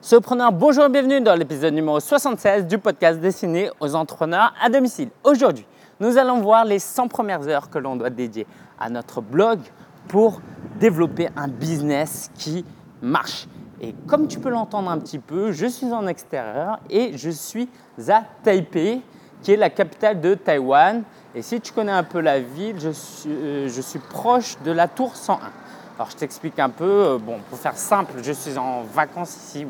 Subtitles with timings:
[0.00, 5.08] Surpreneur, bonjour et bienvenue dans l'épisode numéro 76 du podcast destiné aux entrepreneurs à domicile.
[5.24, 5.66] Aujourd'hui,
[5.98, 8.46] nous allons voir les 100 premières heures que l'on doit dédier
[8.78, 9.58] à notre blog
[10.06, 10.40] pour
[10.78, 12.64] développer un business qui
[13.02, 13.48] marche.
[13.80, 17.68] Et comme tu peux l'entendre un petit peu, je suis en extérieur et je suis
[18.08, 19.02] à Taipei,
[19.42, 21.02] qui est la capitale de Taïwan.
[21.34, 24.70] Et si tu connais un peu la ville, je suis, euh, je suis proche de
[24.70, 25.40] la tour 101.
[25.98, 29.66] Alors je t'explique un peu, euh, bon, pour faire simple, je suis en vacances ici.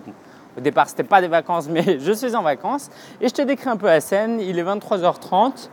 [0.54, 2.90] au départ, ce n'était pas des vacances, mais je suis en vacances.
[3.18, 5.70] Et je te décris un peu la scène, il est 23h30.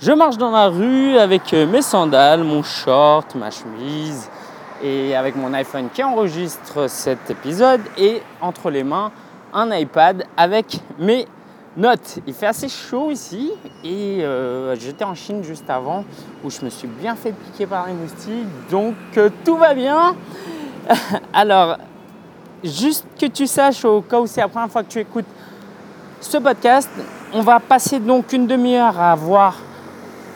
[0.00, 4.28] Je marche dans la rue avec euh, mes sandales, mon short, ma chemise,
[4.82, 9.12] et avec mon iPhone qui enregistre cet épisode, et entre les mains,
[9.52, 11.28] un iPad avec mes
[11.76, 13.50] Note, il fait assez chaud ici
[13.82, 16.04] et euh, j'étais en Chine juste avant
[16.44, 20.14] où je me suis bien fait piquer par les moustiques, donc euh, tout va bien.
[21.32, 21.78] Alors,
[22.62, 25.26] juste que tu saches au cas où c'est la première fois que tu écoutes
[26.20, 26.90] ce podcast,
[27.32, 29.56] on va passer donc une demi-heure à voir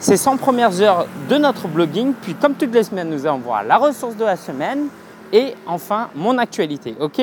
[0.01, 3.63] ces 100 premières heures de notre blogging, puis comme toutes les semaines, nous allons voir
[3.63, 4.87] la ressource de la semaine
[5.31, 7.21] et enfin mon actualité, ok?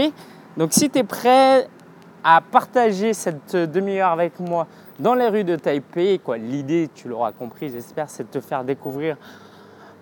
[0.56, 1.68] Donc si tu es prêt,
[2.28, 4.66] à partager cette demi-heure avec moi
[4.98, 6.20] dans les rues de Taipei.
[6.38, 9.16] L'idée, tu l'auras compris, j'espère, c'est de te faire découvrir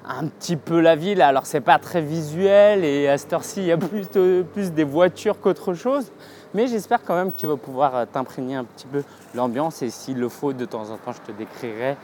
[0.06, 1.20] un petit peu la ville.
[1.20, 4.06] Alors, c'est pas très visuel et à cette heure-ci, il y a plus,
[4.54, 6.10] plus des voitures qu'autre chose.
[6.54, 9.02] Mais j'espère quand même que tu vas pouvoir euh, t'imprégner un petit peu
[9.34, 11.98] l'ambiance et s'il le faut, de temps en temps, je te décrirai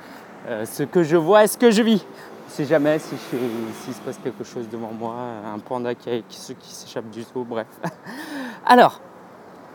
[0.48, 2.04] euh, ce que je vois et ce que je vis.
[2.46, 5.14] Si jamais, si s'il se passe quelque chose devant moi,
[5.54, 7.68] un panda qui, qui, qui s'échappe du zoo, bref.
[8.66, 9.00] Alors,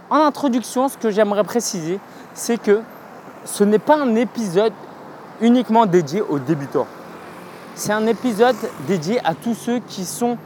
[0.09, 1.99] en introduction, ce que j'aimerais préciser,
[2.33, 2.81] c'est que
[3.43, 4.73] ce n'est pas un épisode
[5.41, 6.87] uniquement dédié aux débutants.
[7.75, 8.55] C'est un épisode
[8.87, 10.37] dédié à tous ceux qui sont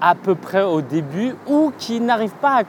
[0.00, 2.62] à peu près au début ou qui n'arrivent pas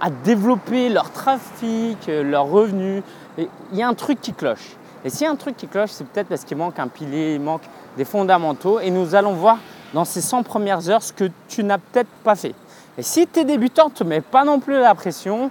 [0.00, 3.02] à, développer leur trafic, leurs revenus.
[3.36, 4.76] il y a un truc qui cloche.
[5.04, 7.34] Et s'il y a un truc qui cloche, c'est peut-être parce qu'il manque un pilier,
[7.34, 7.62] il manque
[7.96, 8.80] des fondamentaux.
[8.80, 9.58] Et nous allons voir
[9.92, 12.54] dans ces 100 premières heures ce que tu n'as peut-être pas fait.
[12.96, 15.50] Et si tu es débutant, ne te mets pas non plus la pression.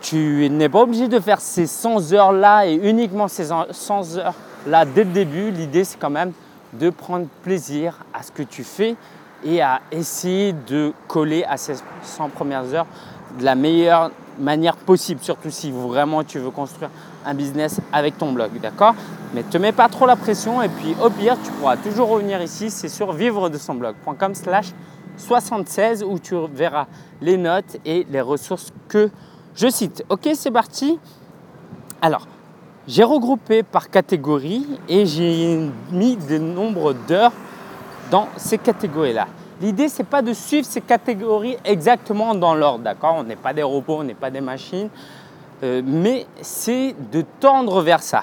[0.00, 5.04] Tu n'es pas obligé de faire ces 100 heures-là et uniquement ces 100 heures-là dès
[5.04, 5.50] le début.
[5.50, 6.32] L'idée, c'est quand même
[6.72, 8.96] de prendre plaisir à ce que tu fais
[9.44, 12.86] et à essayer de coller à ces 100 premières heures
[13.38, 16.90] de la meilleure manière possible, surtout si vraiment tu veux construire
[17.24, 18.94] un business avec ton blog, d'accord?
[19.34, 22.40] Mais te mets pas trop la pression et puis au pire, tu pourras toujours revenir
[22.42, 24.72] ici, c'est sur vivre de son blog.com slash
[25.16, 26.86] 76 où tu verras
[27.20, 29.10] les notes et les ressources que
[29.56, 30.98] je cite, ok c'est parti.
[32.02, 32.26] Alors,
[32.86, 35.58] j'ai regroupé par catégorie et j'ai
[35.90, 37.32] mis des nombres d'heures
[38.10, 39.26] dans ces catégories-là.
[39.60, 43.16] L'idée, c'est pas de suivre ces catégories exactement dans l'ordre, d'accord?
[43.18, 44.90] On n'est pas des robots, on n'est pas des machines,
[45.62, 48.22] euh, mais c'est de tendre vers ça.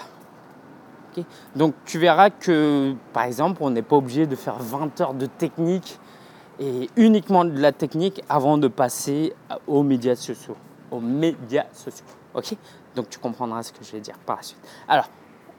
[1.55, 5.25] Donc tu verras que, par exemple, on n'est pas obligé de faire 20 heures de
[5.25, 6.00] technique
[6.59, 9.33] et uniquement de la technique avant de passer
[9.67, 10.55] aux médias sociaux
[10.94, 12.06] aux médias sociaux.
[12.34, 12.56] Ok?
[12.96, 14.59] Donc tu comprendras ce que je vais dire par la suite.
[14.88, 15.09] Alors,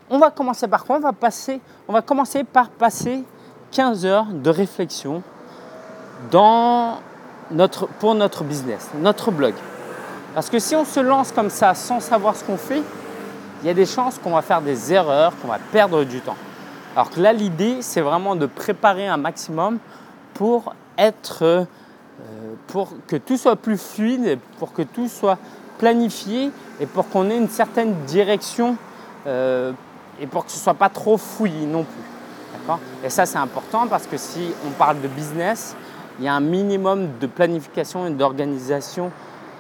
[0.09, 0.97] on va commencer par quoi?
[0.97, 3.25] On va, passer, on va commencer par passer
[3.73, 5.23] 15 heures de réflexion
[6.31, 6.99] dans
[7.51, 9.55] notre, pour notre business, notre blog.
[10.35, 12.83] Parce que si on se lance comme ça sans savoir ce qu'on fait,
[13.63, 16.37] il y a des chances qu'on va faire des erreurs, qu'on va perdre du temps.
[16.95, 19.79] Alors que là, l'idée, c'est vraiment de préparer un maximum
[20.35, 21.67] pour être
[22.69, 25.39] pour que tout soit plus fluide, pour que tout soit
[25.79, 28.77] planifié et pour qu'on ait une certaine direction
[29.27, 29.73] euh,
[30.21, 32.75] et pour que ce ne soit pas trop fouillis non plus.
[33.05, 35.77] Et ça, c'est important parce que si on parle de business,
[36.19, 39.11] il y a un minimum de planification et d'organisation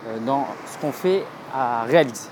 [0.06, 2.28] euh, dans ce qu'on fait à réaliser.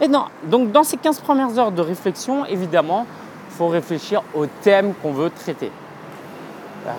[0.00, 0.08] Et
[0.46, 3.06] donc dans ces 15 premières heures de réflexion, évidemment,
[3.50, 5.70] il faut réfléchir au thème qu'on veut traiter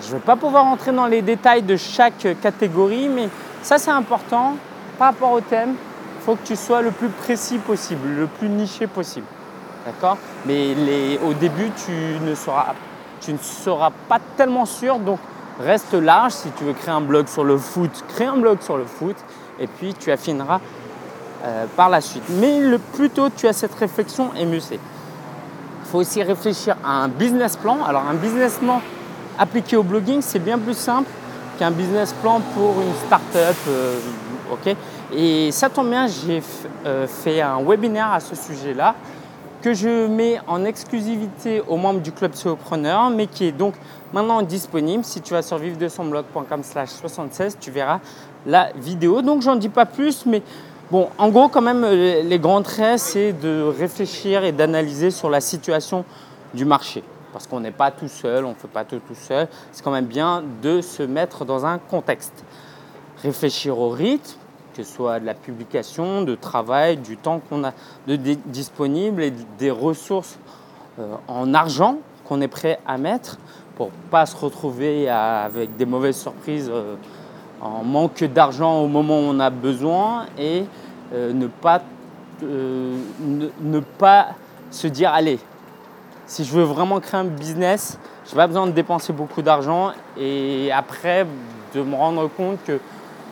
[0.00, 3.28] je ne vais pas pouvoir entrer dans les détails de chaque catégorie, mais
[3.62, 4.56] ça c'est important.
[4.98, 5.74] Par rapport au thème,
[6.18, 9.26] il faut que tu sois le plus précis possible, le plus niché possible.
[9.84, 10.16] D'accord?
[10.46, 10.74] Mais
[11.24, 11.92] au début, tu
[12.24, 12.74] ne, seras,
[13.20, 15.20] tu ne seras pas tellement sûr, donc
[15.60, 16.32] reste large.
[16.32, 19.16] Si tu veux créer un blog sur le foot, crée un blog sur le foot,
[19.60, 20.60] et puis tu affineras
[21.44, 22.24] euh, par la suite.
[22.40, 24.74] Mais le plus tôt tu as cette réflexion, et mieux c'est.
[24.74, 27.84] Il faut aussi réfléchir à un business plan.
[27.84, 28.80] Alors un business plan,
[29.38, 31.08] appliqué au blogging, c'est bien plus simple
[31.58, 33.56] qu'un business plan pour une start-up.
[33.68, 33.98] Euh,
[35.14, 36.42] Et ça tombe bien, j'ai
[36.84, 38.94] euh, fait un webinaire à ce sujet-là
[39.62, 43.74] que je mets en exclusivité aux membres du club Solopreneur, mais qui est donc
[44.12, 45.04] maintenant disponible.
[45.04, 48.00] Si tu vas sur vivre de son blog.com slash 76, tu verras
[48.46, 49.22] la vidéo.
[49.22, 50.42] Donc j'en dis pas plus, mais
[50.90, 55.40] bon, en gros quand même, les grands traits, c'est de réfléchir et d'analyser sur la
[55.40, 56.04] situation
[56.54, 57.02] du marché.
[57.36, 59.46] Parce qu'on n'est pas tout seul, on ne fait pas tout tout seul.
[59.70, 62.32] C'est quand même bien de se mettre dans un contexte.
[63.22, 64.38] Réfléchir au rythme,
[64.74, 67.74] que ce soit de la publication, de travail, du temps qu'on a
[68.08, 70.38] de disponible et des ressources
[70.98, 73.36] euh, en argent qu'on est prêt à mettre
[73.74, 76.94] pour ne pas se retrouver avec des mauvaises surprises euh,
[77.60, 80.64] en manque d'argent au moment où on a besoin et
[81.12, 81.82] euh, ne, pas,
[82.40, 84.28] ne, pas
[84.70, 85.38] se dire allez,
[86.26, 89.92] si je veux vraiment créer un business, je n'ai pas besoin de dépenser beaucoup d'argent
[90.18, 91.26] et après
[91.74, 92.80] de me rendre compte que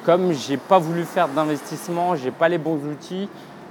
[0.05, 3.29] comme je n'ai pas voulu faire d'investissement, je n'ai pas les bons outils,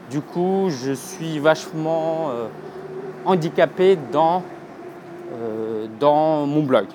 [0.10, 2.32] du coup je suis vachement
[3.26, 4.44] handicapé dans,
[5.34, 6.88] euh, dans mon blog.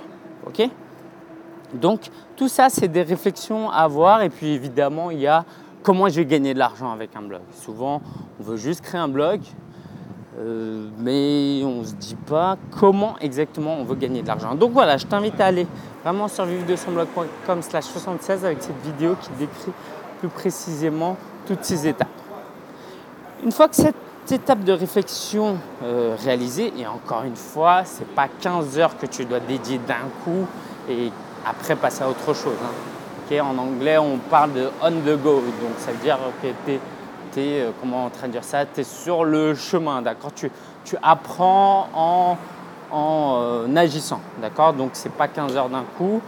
[0.46, 0.68] ok?
[1.74, 4.22] Donc tout ça, c'est des réflexions à avoir.
[4.22, 5.44] Et puis évidemment, il y a
[5.82, 7.42] comment je vais gagner de l'argent avec un blog.
[7.52, 8.00] Souvent,
[8.40, 9.40] on veut juste créer un blog,
[10.38, 14.54] euh, mais on ne se dit pas comment exactement on veut gagner de l'argent.
[14.54, 15.66] Donc voilà, je t'invite à aller
[16.04, 19.72] vraiment sur vivre de son blog.com slash 76 avec cette vidéo qui décrit
[20.20, 22.08] plus précisément toutes ces étapes.
[23.44, 23.94] Une fois que cette
[24.30, 29.06] étape de réflexion euh, réalisée, et encore une fois, ce n'est pas 15 heures que
[29.06, 30.46] tu dois dédier d'un coup
[30.88, 31.10] et
[31.46, 32.56] après passer à autre chose.
[32.62, 33.40] Hein.
[33.40, 36.78] en anglais, on parle de on the go, donc ça veut dire que tu
[37.38, 40.32] euh, comment traduire ça, tu es sur le chemin, d'accord?
[40.34, 40.50] Tu,
[40.84, 42.36] tu, apprends en,
[42.90, 44.72] en euh, agissant, d'accord?
[44.72, 46.20] Donc c'est pas 15 heures d'un coup,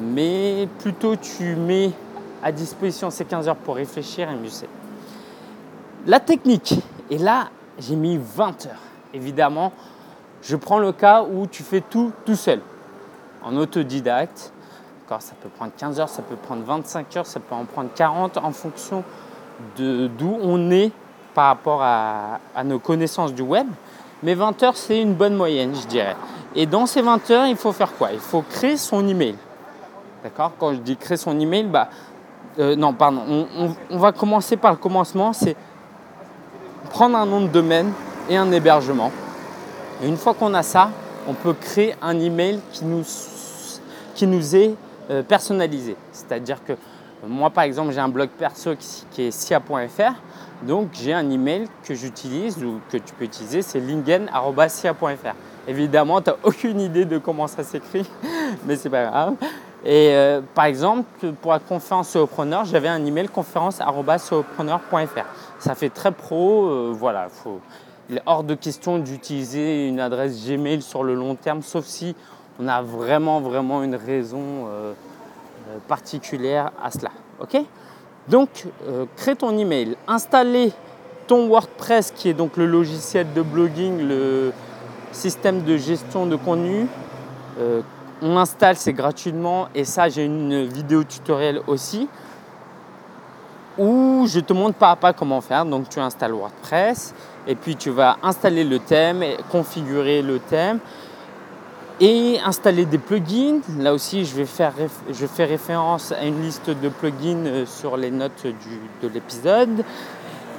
[0.00, 1.92] mais plutôt tu mets
[2.42, 4.68] à disposition ces 15 heures pour réfléchir et c'est.
[6.06, 6.74] La technique,
[7.10, 7.48] et là,
[7.78, 8.82] j'ai mis 20 heures.
[9.14, 9.72] Évidemment,
[10.42, 12.60] je prends le cas où tu fais tout tout seul,
[13.44, 14.52] en autodidacte.
[15.20, 18.38] Ça peut prendre 15 heures, ça peut prendre 25 heures, ça peut en prendre 40
[18.38, 19.04] en fonction
[19.76, 20.90] d'où on est
[21.34, 23.66] par rapport à, nos connaissances du web.
[24.22, 26.16] Mais 20 heures, c'est une bonne moyenne, je dirais.
[26.54, 28.12] Et dans ces 20 heures, il faut faire quoi?
[28.12, 29.34] Il faut créer son email.
[30.22, 30.52] D'accord?
[30.58, 31.88] Quand je dis créer son email, bah,
[32.58, 33.46] euh, non, pardon,
[33.90, 35.32] on, va commencer par le commencement.
[35.32, 35.56] C'est
[36.90, 37.92] prendre un nom de domaine
[38.28, 39.10] et un hébergement.
[40.02, 40.90] Et une fois qu'on a ça,
[41.26, 43.02] on peut créer un email qui nous,
[44.14, 44.74] qui nous est
[45.10, 45.96] euh, personnalisé.
[46.12, 46.74] C'est-à-dire que
[47.26, 48.74] moi, par exemple, j'ai un blog perso
[49.10, 50.14] qui, est sia.fr.
[50.62, 55.34] Donc, j'ai un email que j'utilise ou que tu peux utiliser, c'est lingen.sia.fr.
[55.68, 58.08] Évidemment, tu n'as aucune idée de comment ça s'écrit,
[58.66, 59.34] mais c'est pas grave.
[59.84, 61.04] Et euh, par exemple,
[61.40, 65.24] pour la conférence preneur, j'avais un email conférence.preneur.fr.
[65.58, 67.26] Ça fait très pro, euh, voilà.
[68.08, 72.14] il est hors de question d'utiliser une adresse Gmail sur le long terme, sauf si
[72.60, 74.92] on a vraiment, vraiment une raison euh,
[75.88, 77.10] particulière à cela.
[77.40, 77.60] Ok?
[78.28, 78.66] Donc,
[79.16, 80.72] crée ton email, installer
[81.26, 84.52] ton WordPress, qui est donc le logiciel de blogging, le
[85.12, 86.86] système de gestion de contenu
[88.22, 89.68] on installe, c'est gratuitement.
[89.74, 92.08] Et ça, j'ai une vidéo tutoriel aussi
[93.76, 95.64] où je te montre pas à pas comment faire.
[95.64, 97.14] Donc, tu installes WordPress
[97.48, 100.78] et puis tu vas installer le thème, configurer le thème
[102.02, 103.60] et installer des plugins.
[103.78, 104.72] Là aussi, je vais faire
[105.08, 108.44] je fais référence à une liste de plugins euh, sur les notes
[109.02, 109.84] de l'épisode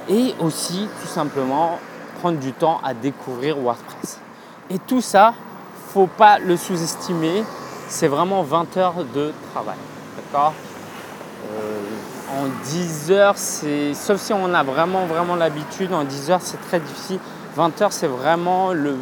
[0.08, 1.78] et aussi tout simplement
[2.20, 4.20] prendre du temps à découvrir WordPress.
[4.70, 5.34] Et tout ça,
[5.92, 7.44] faut pas le sous-estimer.
[7.88, 9.76] C'est vraiment 20 heures de travail.
[10.16, 10.54] D'accord?
[11.52, 13.92] Euh, En 10 heures, c'est.
[13.92, 17.18] Sauf si on a vraiment, vraiment l'habitude, en 10 heures, c'est très difficile.
[17.54, 18.96] 20 heures, c'est vraiment le,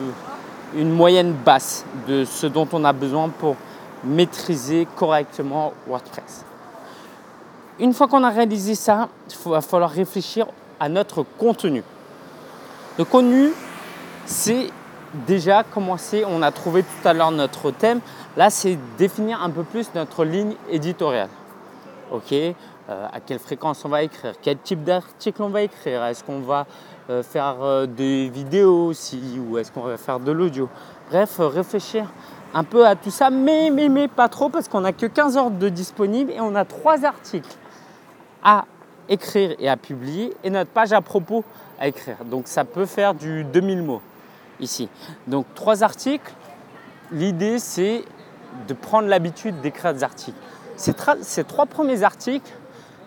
[0.76, 3.56] une moyenne basse de ce dont on a besoin pour
[4.04, 6.44] maîtriser correctement WordPress.
[7.78, 10.46] Une fois qu'on a réalisé ça, il va falloir réfléchir
[10.78, 11.82] à notre contenu.
[12.98, 13.50] Le contenu,
[14.26, 14.68] c'est
[15.26, 18.00] déjà commencé, on a trouvé tout à l'heure notre thème.
[18.36, 21.28] Là, c'est définir un peu plus notre ligne éditoriale.
[22.10, 22.54] OK euh,
[22.88, 26.66] À quelle fréquence on va écrire Quel type d'article on va écrire Est-ce qu'on va
[27.20, 30.70] faire euh, des vidéos aussi Ou est-ce qu'on va faire de l'audio?
[31.10, 32.06] Bref, réfléchir
[32.54, 35.36] un peu à tout ça, mais, mais, mais pas trop parce qu'on n'a que 15
[35.36, 37.56] heures de disponible et on a trois articles
[38.42, 38.64] à
[39.08, 41.44] écrire et à publier et notre page à propos
[41.78, 42.24] à écrire.
[42.24, 44.02] Donc ça peut faire du 2000 mots
[44.60, 44.88] ici.
[45.26, 46.32] Donc trois articles.
[47.10, 48.04] L'idée c'est
[48.68, 50.38] de prendre l'habitude d'écrire des articles.
[50.76, 52.50] Ces, ces, trois premiers articles,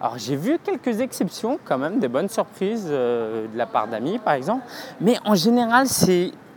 [0.02, 4.20] alors j'ai vu quelques exceptions quand même, des bonnes surprises euh, de la part d'amis
[4.20, 4.66] par exemple,
[5.00, 5.88] mais en général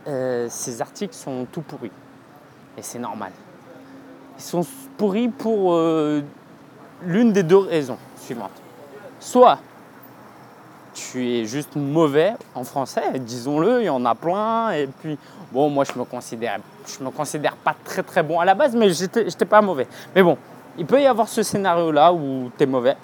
[0.07, 1.91] euh, ces articles sont tout pourris.
[2.77, 3.31] Et c'est normal.
[4.37, 4.65] Ils sont
[4.97, 6.21] pourris pour euh,
[7.03, 8.61] l'une des deux raisons suivantes.
[9.19, 9.59] Soit
[10.93, 14.71] tu es juste mauvais en français, disons-le, il y en a plein.
[14.71, 15.17] Et puis,
[15.51, 18.75] bon, moi, je me considère, je me considère pas très très bon à la base,
[18.75, 19.87] mais j'étais, pas mauvais.
[20.15, 20.37] Mais bon,
[20.77, 22.95] il peut y avoir ce scénario-là où tu es mauvais.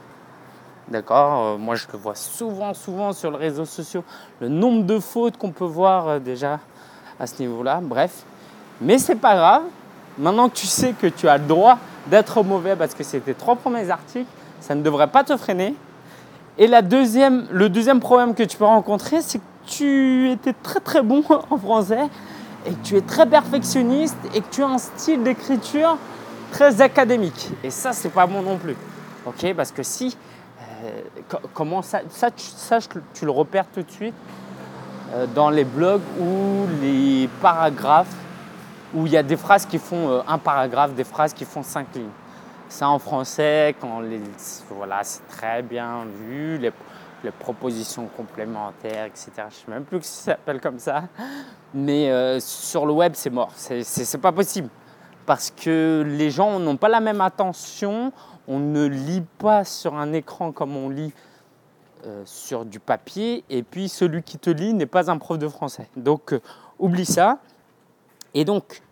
[0.88, 4.04] D'accord euh, Moi, je le vois souvent, souvent sur les réseaux sociaux.
[4.40, 6.60] Le nombre de fautes qu'on peut voir euh, déjà
[7.20, 7.80] à ce niveau-là.
[7.82, 8.24] Bref.
[8.82, 9.64] Mais c'est pas grave.
[10.18, 11.78] Maintenant que tu sais que tu as le droit
[12.08, 14.30] d'être mauvais parce que tes trois premiers articles,
[14.62, 15.76] ça ne devrait pas te freiner.
[16.58, 20.80] Et la deuxième, le deuxième problème que tu peux rencontrer, c'est que tu étais très
[20.80, 22.08] très bon en français
[22.66, 25.98] et que tu es très perfectionniste et que tu as un style d'écriture
[26.52, 27.50] très académique.
[27.64, 28.76] Et ça, c'est pas bon non plus.
[29.26, 30.16] Ok Parce que si,
[31.54, 32.30] comment ça, ça,
[33.14, 34.16] tu, le repères tout de suite
[35.14, 38.16] euh, dans les blogs ou les paragraphes
[38.94, 41.64] où il y a des phrases qui font euh, un paragraphe, des phrases qui font
[41.64, 42.10] cinq lignes.
[42.70, 44.22] Ça en français, quand les,
[44.72, 46.72] voilà, c'est très bien vu, les,
[47.40, 49.32] propositions complémentaires, etc.
[49.38, 51.06] Je ne sais même plus que ça s'appelle comme ça.
[51.74, 53.50] Mais euh, sur le web, c'est mort.
[53.56, 54.70] C'est pas possible.
[55.26, 58.12] Parce que les gens n'ont pas la même attention.
[58.48, 61.14] On ne lit pas sur un écran comme on lit
[62.06, 63.44] euh, sur du papier.
[63.50, 65.90] Et puis, celui qui te lit n'est pas un prof de français.
[65.96, 66.42] Donc, euh,
[66.78, 67.40] oublie ça.
[68.36, 68.84] Et donc,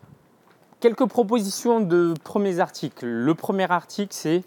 [0.80, 3.06] quelques propositions de premiers articles.
[3.06, 4.44] Le premier article, c'est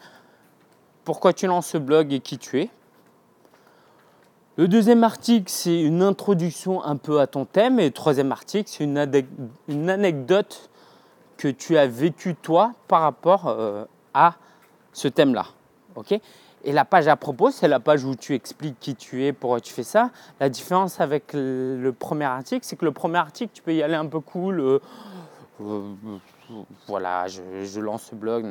[1.05, 2.71] pourquoi tu lances ce blog et qui tu es?
[4.57, 7.79] Le deuxième article, c'est une introduction un peu à ton thème.
[7.79, 10.71] Et le troisième article, c'est une, anecdote
[11.37, 14.35] que tu as vécue toi par rapport euh, à
[14.97, 15.47] ce thème-là.
[15.95, 16.19] ok?
[16.65, 19.61] Et la page à propos, c'est la page où tu expliques qui tu es, pourquoi
[19.61, 20.11] tu fais ça.
[20.41, 23.95] La différence avec le premier article, c'est que le premier article, tu peux y aller
[23.95, 24.59] un peu cool.
[24.59, 24.79] Euh,
[25.61, 25.95] euh,
[26.89, 28.47] voilà, je, lance ce blog,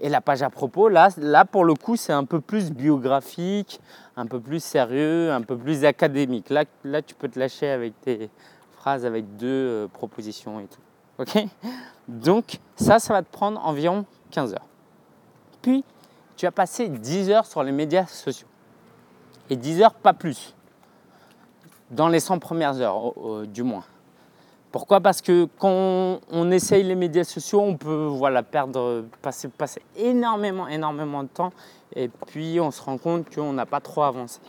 [0.00, 3.80] et la page à propos, là, là pour le coup, c'est un peu plus biographique,
[4.16, 6.50] un peu plus sérieux, un peu plus académique.
[6.50, 8.30] Là, là tu peux te lâcher avec tes
[8.76, 10.80] phrases, avec deux euh, propositions et tout.
[11.18, 11.46] Ok?
[12.08, 14.66] Donc, ça, ça va te prendre environ 15 heures.
[15.64, 15.82] Puis,
[16.36, 18.46] tu as passé 10 heures sur les médias sociaux.
[19.48, 20.54] Et 10 heures, pas plus.
[21.90, 23.14] Dans les 100 premières heures,
[23.46, 23.84] du moins.
[24.70, 25.00] Pourquoi?
[25.00, 30.68] Parce que quand on essaye les médias sociaux, on peut voilà, perdre, passer, passer énormément,
[30.68, 31.52] énormément de temps
[31.96, 34.40] et puis on se rend compte qu'on n'a pas trop avancé.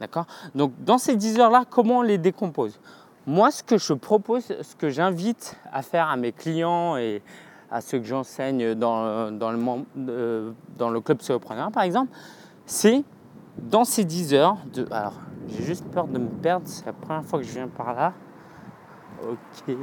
[0.00, 0.26] D'accord?
[0.56, 2.80] Donc dans ces 10 heures-là, comment on les décompose?
[3.26, 7.22] Moi, ce que je propose, ce que j'invite à faire à mes clients et
[7.76, 12.10] à ceux que j'enseigne dans, dans, le, dans le club solopreneur, par exemple,
[12.64, 13.04] c'est
[13.58, 15.14] dans ces 10 heures, de, alors
[15.48, 18.14] j'ai juste peur de me perdre, c'est la première fois que je viens par là.
[19.22, 19.76] Ok.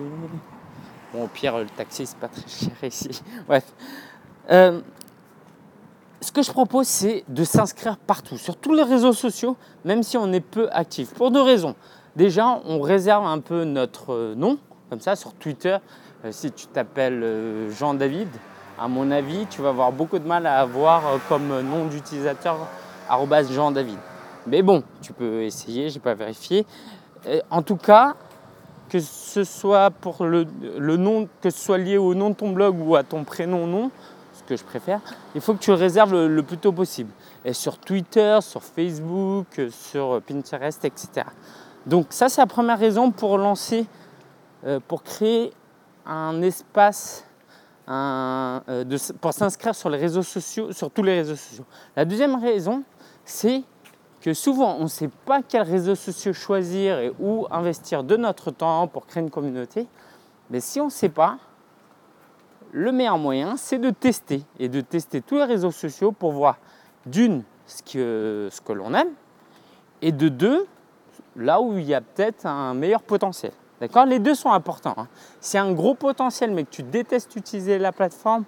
[1.14, 3.22] Bon, au pire, le taxi, c'est pas très cher ici.
[3.48, 3.72] Bref.
[4.50, 4.82] Euh,
[6.20, 10.18] ce que je propose, c'est de s'inscrire partout, sur tous les réseaux sociaux, même si
[10.18, 11.14] on est peu actif.
[11.14, 11.76] Pour deux raisons.
[12.16, 14.58] Déjà, on réserve un peu notre nom,
[14.90, 15.78] comme ça, sur Twitter.
[16.26, 18.30] Euh, si tu t'appelles Jean-David,
[18.80, 22.68] à mon avis, tu vas avoir beaucoup de mal à avoir comme nom d'utilisateur
[23.52, 23.98] Jean-David.
[24.48, 26.66] Mais bon, tu peux essayer, je n'ai pas vérifié.
[27.52, 28.16] En tout cas,
[28.94, 30.46] que ce soit pour le,
[30.98, 33.90] nom, que ce soit lié au nom de ton blog ou à ton prénom nom,
[34.34, 35.00] ce que je préfère,
[35.34, 37.10] il faut que tu le réserves le, plus tôt possible.
[37.44, 41.26] Et sur Twitter, sur Facebook, sur Pinterest, etc.
[41.88, 43.88] Donc ça, c'est la première raison pour lancer,
[44.66, 45.52] euh, pour créer
[46.06, 47.26] un espace
[47.90, 48.86] euh,
[49.20, 51.66] pour s'inscrire sur les réseaux sociaux, sur tous les réseaux sociaux.
[51.96, 52.84] La deuxième raison,
[53.26, 53.64] c'est
[54.22, 58.52] que souvent on ne sait pas quels réseaux sociaux choisir et où investir de notre
[58.52, 59.88] temps pour créer une communauté.
[60.50, 61.38] Mais si on ne sait pas,
[62.72, 66.58] le meilleur moyen, c'est de tester et de tester tous les réseaux sociaux pour voir
[67.06, 69.12] d'une ce que, ce que l'on aime
[70.02, 70.66] et de deux
[71.36, 73.52] là où il y a peut-être un meilleur potentiel.
[73.84, 74.94] D'accord Les deux sont importants.
[74.96, 75.10] Hein.
[75.42, 78.46] Si un gros potentiel mais que tu détestes utiliser la plateforme,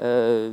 [0.00, 0.52] euh,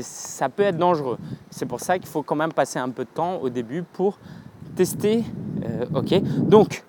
[0.00, 1.16] ça peut être dangereux.
[1.48, 4.18] C'est pour ça qu'il faut quand même passer un peu de temps au début pour
[4.74, 5.22] tester.
[5.64, 5.86] Euh,
[6.40, 6.82] donc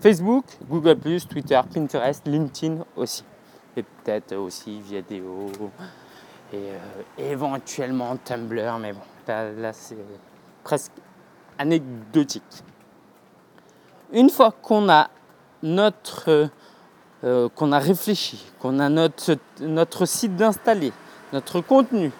[0.00, 3.24] Facebook, Google Twitter, Pinterest, LinkedIn aussi,
[3.76, 5.50] et peut-être aussi vidéo
[6.52, 9.96] et euh, éventuellement Tumblr, mais bon, là, c'est
[10.62, 10.92] presque
[11.58, 12.62] anecdotique.
[14.12, 15.10] Une fois qu'on a
[15.62, 16.48] notre
[17.24, 20.92] euh, qu'on a réfléchi, qu'on a notre, notre site d'installer,
[21.32, 22.12] notre contenu,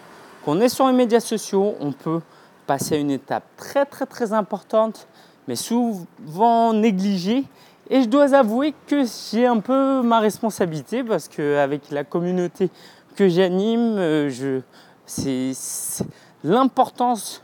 [0.43, 2.19] qu'on est sur les médias sociaux, on peut
[2.65, 5.07] passer à une étape très très très importante,
[5.47, 7.45] mais souvent négligée.
[7.89, 12.69] Et je dois avouer que j'ai un peu ma responsabilité parce qu'avec la communauté
[13.15, 14.61] que j'anime, je,
[15.05, 15.53] c'est,
[16.43, 17.41] l'importance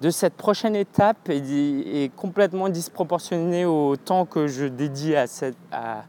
[0.00, 6.04] de cette prochaine étape est, complètement disproportionnée au temps que je dédie à, cette, à,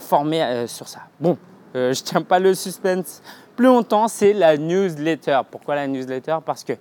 [0.00, 1.00] former sur ça.
[1.20, 1.36] Bon,
[1.74, 3.22] je ne tiens pas le suspense
[3.56, 5.40] plus longtemps, c'est la newsletter.
[5.50, 6.38] Pourquoi la newsletter?
[6.44, 6.72] Parce que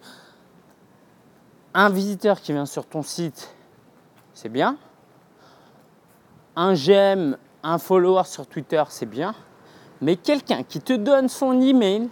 [1.74, 3.54] un visiteur qui vient sur ton site,
[4.34, 4.78] c'est bien.
[6.56, 9.34] Un j'aime, un follower sur Twitter, c'est bien.
[10.02, 12.10] Mais quelqu'un qui te donne son email,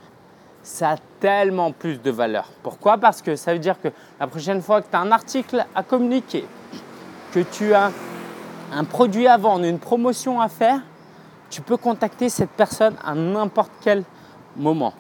[0.64, 2.50] ça tellement plus de valeur.
[2.64, 2.98] Pourquoi?
[2.98, 3.88] Parce que ça veut dire que
[4.20, 6.46] la prochaine fois que tu as un article à communiquer,
[7.32, 7.92] que tu as
[8.74, 10.82] un produit à vendre, une promotion à faire,
[11.50, 14.04] tu peux contacter cette personne à n'importe quel
[14.56, 14.94] moment.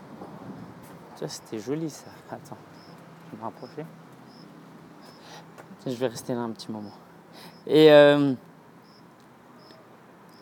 [1.15, 2.05] Ça, c'était joli ça.
[2.29, 2.57] Attends,
[3.25, 3.85] je vais me rapprocher.
[5.85, 6.91] Je vais rester là un petit moment.
[7.65, 8.33] Et euh,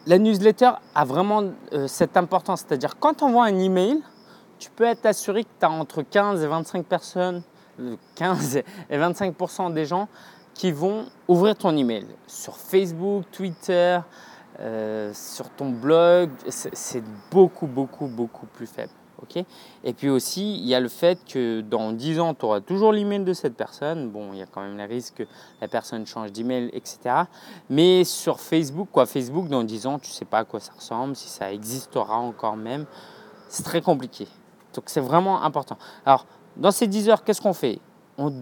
[0.06, 1.44] la newsletter a vraiment
[1.74, 2.66] euh, cette importance.
[2.68, 4.02] C'est-à-dire, quand tu envoies un email,
[4.60, 7.42] tu peux être assuré que tu as entre 15 et 25 personnes,
[8.16, 10.08] 15 euh, et 25% des gens
[10.54, 12.06] qui vont ouvrir ton email.
[12.28, 14.00] Sur Facebook, Twitter,
[15.14, 18.92] sur ton blog, c'est beaucoup, beaucoup, beaucoup plus faible
[19.84, 22.92] et puis aussi, il y a le fait que dans 10 ans, tu auras toujours
[22.92, 24.10] l'email de cette personne.
[24.10, 25.24] Bon, il y a quand même le risque que
[25.62, 27.24] la personne change d'email, etc.
[27.70, 30.74] Mais sur Facebook, quoi, Facebook, dans 10 ans, tu ne sais pas à quoi ça
[30.76, 32.86] ressemble, si ça existera encore même.
[33.50, 34.28] C'est très compliqué.
[34.74, 35.78] Donc c'est vraiment important.
[36.06, 36.26] Alors,
[36.58, 37.80] dans ces 10 heures, qu'est-ce qu'on fait?
[38.18, 38.34] On,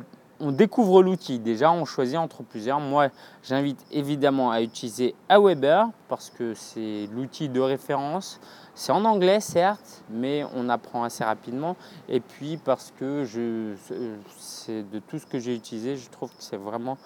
[0.51, 1.39] découvre l'outil.
[1.39, 2.79] Déjà, on choisit entre plusieurs.
[2.79, 3.09] Moi,
[3.43, 8.39] j'invite évidemment à utiliser Aweber parce que c'est l'outil de référence.
[8.75, 11.75] C'est en anglais, certes, mais on apprend assez rapidement.
[12.07, 13.73] Et puis parce que je,
[14.37, 16.99] c'est de tout ce que j'ai utilisé, je trouve que c'est vraiment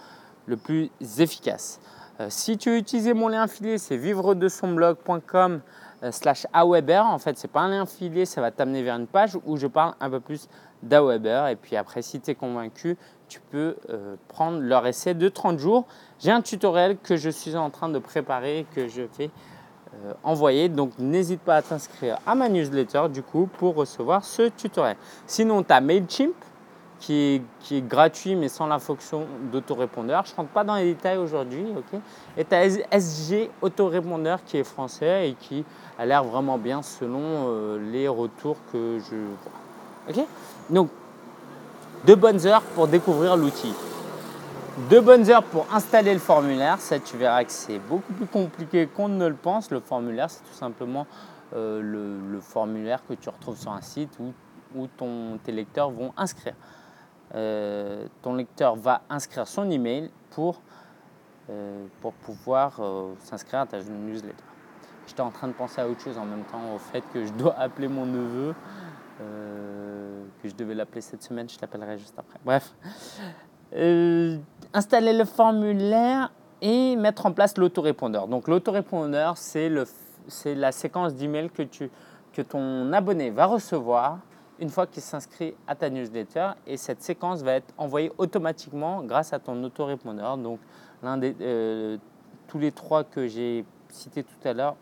[0.45, 1.79] le plus efficace.
[2.19, 5.61] Euh, si tu veux utiliser mon lien affilié, c'est vivre de son blog.com
[6.09, 7.05] slash aweber.
[7.05, 9.57] En fait, ce n'est pas un lien affilié, ça va t'amener vers une page où
[9.57, 10.47] je parle un peu plus
[10.83, 11.47] d'Aweber.
[11.47, 15.59] Et puis après, si tu es convaincu, tu peux euh, prendre leur essai de 30
[15.59, 15.85] jours.
[16.19, 19.29] J'ai un tutoriel que je suis en train de préparer, que je fais
[19.93, 20.69] euh, envoyer.
[20.69, 24.97] Donc n'hésite pas à t'inscrire à ma newsletter du coup pour recevoir ce tutoriel.
[25.27, 26.33] Sinon, tu as MailChimp
[27.01, 30.23] qui est, gratuit mais sans la fonction d'autorépondeur.
[30.25, 31.65] Je ne rentre pas dans les détails aujourd'hui.
[32.37, 35.65] et tu as SG Autorépondeur qui est français et qui
[35.99, 40.25] a l'air vraiment bien selon euh, les retours que je vois.
[40.69, 40.89] Donc,
[42.05, 43.73] deux bonnes heures pour découvrir l'outil.
[44.89, 46.79] Deux bonnes heures pour installer le formulaire.
[46.79, 49.69] Ça, tu verras que c'est beaucoup plus compliqué qu'on ne le pense.
[49.69, 51.05] Le formulaire, c'est tout simplement
[51.55, 54.33] euh, le, formulaire que tu retrouves sur un site où,
[54.75, 56.53] où ton, tes lecteurs vont inscrire.
[57.35, 60.61] Euh, ton lecteur va inscrire son email pour,
[61.49, 62.79] euh, pour pouvoir
[63.19, 64.35] s'inscrire à ta newsletter.
[65.07, 67.31] J'étais en train de penser à autre chose en même temps, au fait que je
[67.33, 68.53] dois appeler mon neveu,
[69.19, 72.39] que je devais l'appeler cette semaine, je t'appellerai juste après.
[72.43, 72.73] Bref,
[73.73, 74.37] euh,
[74.73, 78.27] installer le formulaire et mettre en place l'autorépondeur.
[78.27, 79.69] Donc l'autorépondeur, c'est
[80.55, 81.63] la séquence d'emails que,
[82.33, 84.19] que ton abonné va recevoir
[84.61, 89.33] une fois qu'il s'inscrit à ta newsletter et cette séquence va être envoyée automatiquement grâce
[89.33, 90.37] à ton autorépondeur.
[90.37, 90.59] Donc
[91.01, 91.97] l'un des, euh,
[92.47, 94.75] tous les trois que j'ai cités tout à l'heure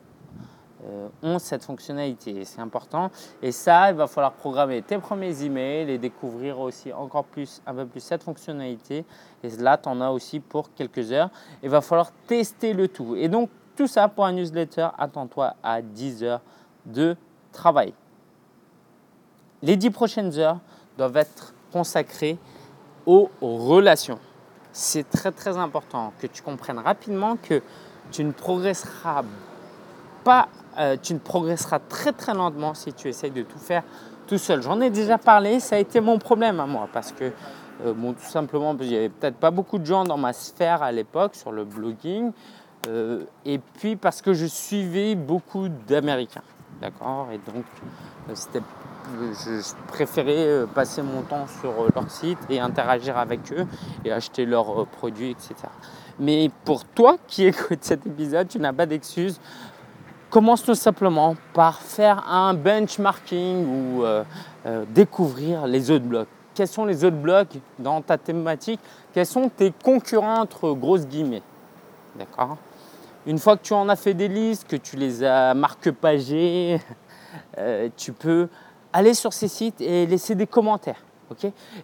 [0.85, 2.43] euh, ont cette fonctionnalité.
[2.43, 3.09] C'est important.
[3.41, 7.73] Et ça, il va falloir programmer tes premiers emails et découvrir aussi encore plus, un
[7.73, 9.05] peu plus cette fonctionnalité.
[9.43, 11.29] Et là, tu en as aussi pour quelques heures.
[11.63, 13.15] Il va falloir tester le tout.
[13.15, 16.41] Et donc, tout ça pour un newsletter, attends-toi à 10 heures
[16.85, 17.15] de
[17.53, 17.93] travail.
[19.61, 20.59] Les 10 prochaines heures
[20.97, 22.37] doivent être consacrées
[23.05, 24.19] aux relations.
[24.71, 27.61] C'est très très important que tu comprennes rapidement que
[28.11, 29.23] tu ne progresseras
[30.23, 30.47] pas
[30.79, 33.83] euh, tu ne progresseras très très lentement si tu essayes de tout faire
[34.27, 34.61] tout seul.
[34.61, 37.33] J'en ai déjà parlé, ça a été mon problème à moi parce que,
[37.85, 40.81] euh, bon, tout simplement, il n'y avait peut-être pas beaucoup de gens dans ma sphère
[40.81, 42.31] à l'époque sur le blogging,
[42.87, 46.43] euh, et puis parce que je suivais beaucoup d'Américains,
[46.79, 47.27] d'accord?
[47.33, 47.65] Et donc,
[48.35, 48.61] c'était
[49.33, 53.65] je préférais passer mon temps sur leur site et interagir avec eux
[54.05, 55.55] et acheter leurs produits, etc.
[56.19, 59.39] Mais pour toi qui écoutes cet épisode, tu n'as pas d'excuses
[60.29, 64.23] commence tout simplement par faire un benchmarking ou euh,
[64.65, 66.27] euh, découvrir les autres blogs.
[66.53, 68.79] Quels sont les autres blogs dans ta thématique?
[69.13, 71.41] Quels sont tes concurrents entre grosses guillemets?
[72.17, 72.57] D'accord?
[73.25, 76.79] Une fois que tu en as fait des listes, que tu les as marque-pagées,
[77.57, 78.49] euh, tu peux
[78.93, 81.03] aller sur ces sites et laisser des commentaires.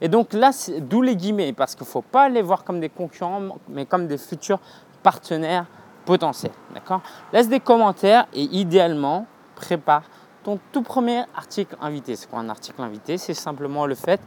[0.02, 2.89] et donc là, d'où les guillemets, parce qu'il ne faut pas les voir comme des
[2.89, 4.60] concurrents, mais comme des futurs
[5.04, 5.65] partenaires
[6.06, 6.52] potentiel.
[6.74, 7.02] D'accord?
[7.34, 10.04] Laisse des commentaires et idéalement, prépare
[10.44, 12.15] ton tout premier article invité.
[12.15, 13.18] C'est quoi un article invité?
[13.18, 14.22] C'est simplement le fait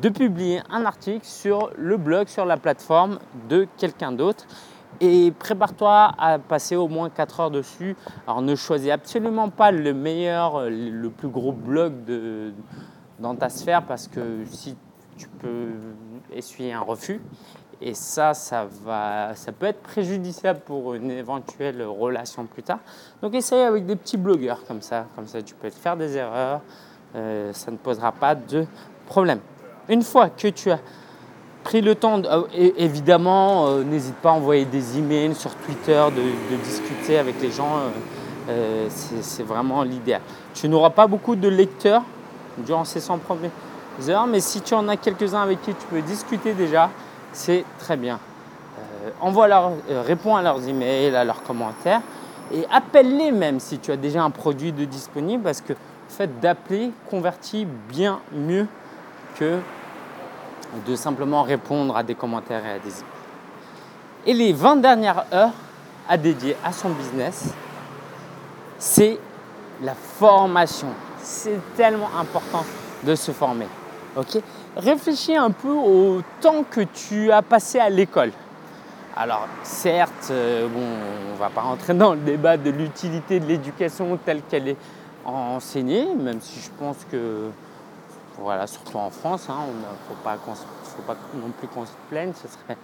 [0.00, 4.44] de publier un article sur le blog, sur la plateforme de quelqu'un d'autre.
[5.00, 7.96] Et prépare-toi à passer au moins 4 heures dessus.
[8.26, 11.92] Alors ne choisis absolument pas le meilleur, le plus gros blog
[13.18, 14.76] dans ta sphère parce que si
[15.16, 15.70] tu peux
[16.32, 17.20] essuyer un refus.
[17.80, 22.78] Et ça, ça, va, ça peut être préjudiciable pour une éventuelle relation plus tard.
[23.20, 25.06] Donc essaye avec des petits blogueurs comme ça.
[25.14, 26.62] Comme ça, tu peux te faire des erreurs.
[27.14, 28.66] Euh, ça ne posera pas de
[29.06, 29.40] problème.
[29.88, 30.80] Une fois que tu as
[31.66, 36.56] pris le temps, euh, évidemment, euh, n'hésite pas à envoyer des emails sur Twitter, de,
[36.64, 37.80] discuter avec les gens.
[38.88, 40.20] c'est vraiment l'idéal.
[40.54, 42.02] Tu n'auras pas beaucoup de lecteurs
[42.58, 43.50] durant ces 100 premières
[44.08, 46.88] heures, mais si tu en as quelques-uns avec qui tu peux discuter déjà,
[47.32, 48.20] c'est très bien.
[49.06, 52.00] Euh, envoie leur, euh, réponds à leurs emails, à leurs commentaires
[52.52, 56.40] et appelle-les même si tu as déjà un produit de disponible parce que le fait
[56.40, 58.66] d'appeler convertit bien mieux
[59.36, 59.58] que
[60.86, 63.04] de simplement répondre à des commentaires et à des emails.
[64.26, 65.52] Et les 20 dernières heures
[66.08, 67.54] à dédier à son business,
[68.78, 69.18] c'est
[69.82, 70.88] la formation.
[71.22, 72.64] C'est tellement important
[73.04, 73.66] de se former.
[74.76, 78.32] réfléchis un peu au temps que tu as passé à l'école.
[79.16, 84.18] Alors certes, euh, on ne va pas rentrer dans le débat de l'utilité de l'éducation
[84.24, 84.76] telle qu'elle est
[85.24, 87.48] enseignée, même si je pense que,
[88.38, 91.92] voilà, surtout en France, hein, il ne faut pas, faut pas non plus qu'on se
[92.08, 92.76] plaigne, ce serait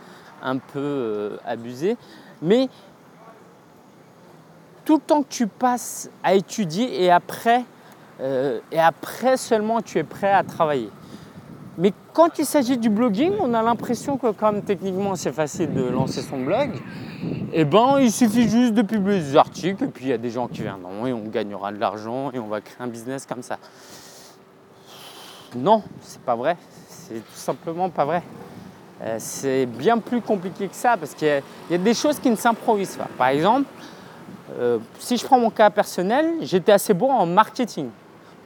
[0.42, 1.96] un peu euh, abusé.
[2.40, 2.68] Mais
[4.84, 7.64] tout le temps que tu passes à étudier et après,
[8.20, 10.90] euh, et après seulement tu es prêt à travailler.
[11.78, 15.84] Mais quand il s'agit du blogging, on a l'impression que comme techniquement c'est facile de
[15.84, 16.70] lancer son blog,
[17.52, 20.30] eh ben, il suffit juste de publier des articles et puis il y a des
[20.30, 23.42] gens qui viendront et on gagnera de l'argent et on va créer un business comme
[23.42, 23.58] ça.
[25.56, 26.56] Non, c'est pas vrai.
[26.88, 28.22] C'est tout simplement pas vrai.
[29.02, 32.36] Euh, c'est bien plus compliqué que ça parce qu'il y, a des choses qui ne
[32.36, 33.08] s'improvisent pas.
[33.18, 33.68] Par exemple,
[34.58, 37.88] euh, si je prends mon cas personnel, j'étais assez bon en marketing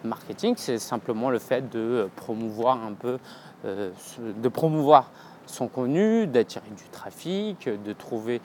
[0.07, 3.19] marketing, c'est simplement le fait de promouvoir un peu,
[3.65, 5.11] euh, de promouvoir
[5.47, 8.41] son contenu, d'attirer du trafic, de trouver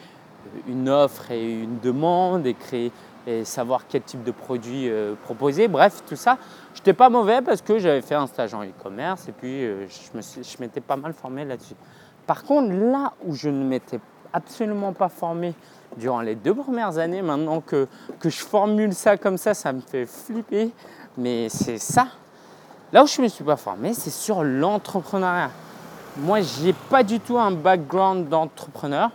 [0.68, 2.92] une offre et une demande et créer
[3.28, 5.68] et savoir quel type de produit euh, proposer.
[5.68, 6.38] Bref, tout ça,
[6.74, 9.88] je n'étais pas mauvais parce que j'avais fait un stage en e-commerce et puis euh,
[9.88, 11.76] je m'étais pas mal formé là-dessus.
[12.26, 14.00] Par contre, là où je ne m'étais
[14.34, 15.54] absolument pas formé
[15.98, 17.88] durant les deux premières années, maintenant que,
[18.20, 20.72] que je formule ça comme ça, ça me fait flipper
[21.18, 22.08] mais c'est ça.
[22.92, 25.52] Là où je ne me suis pas formé, c'est sur l'entrepreneuriat.
[26.18, 29.12] Moi, je n'ai pas du tout un background d'entrepreneur.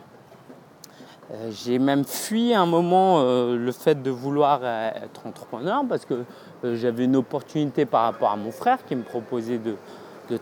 [1.32, 6.04] Euh, j'ai même fui un moment euh, le fait de vouloir euh, être entrepreneur parce
[6.04, 6.24] que
[6.62, 9.76] j'avais une opportunité par rapport à mon frère qui me proposait de,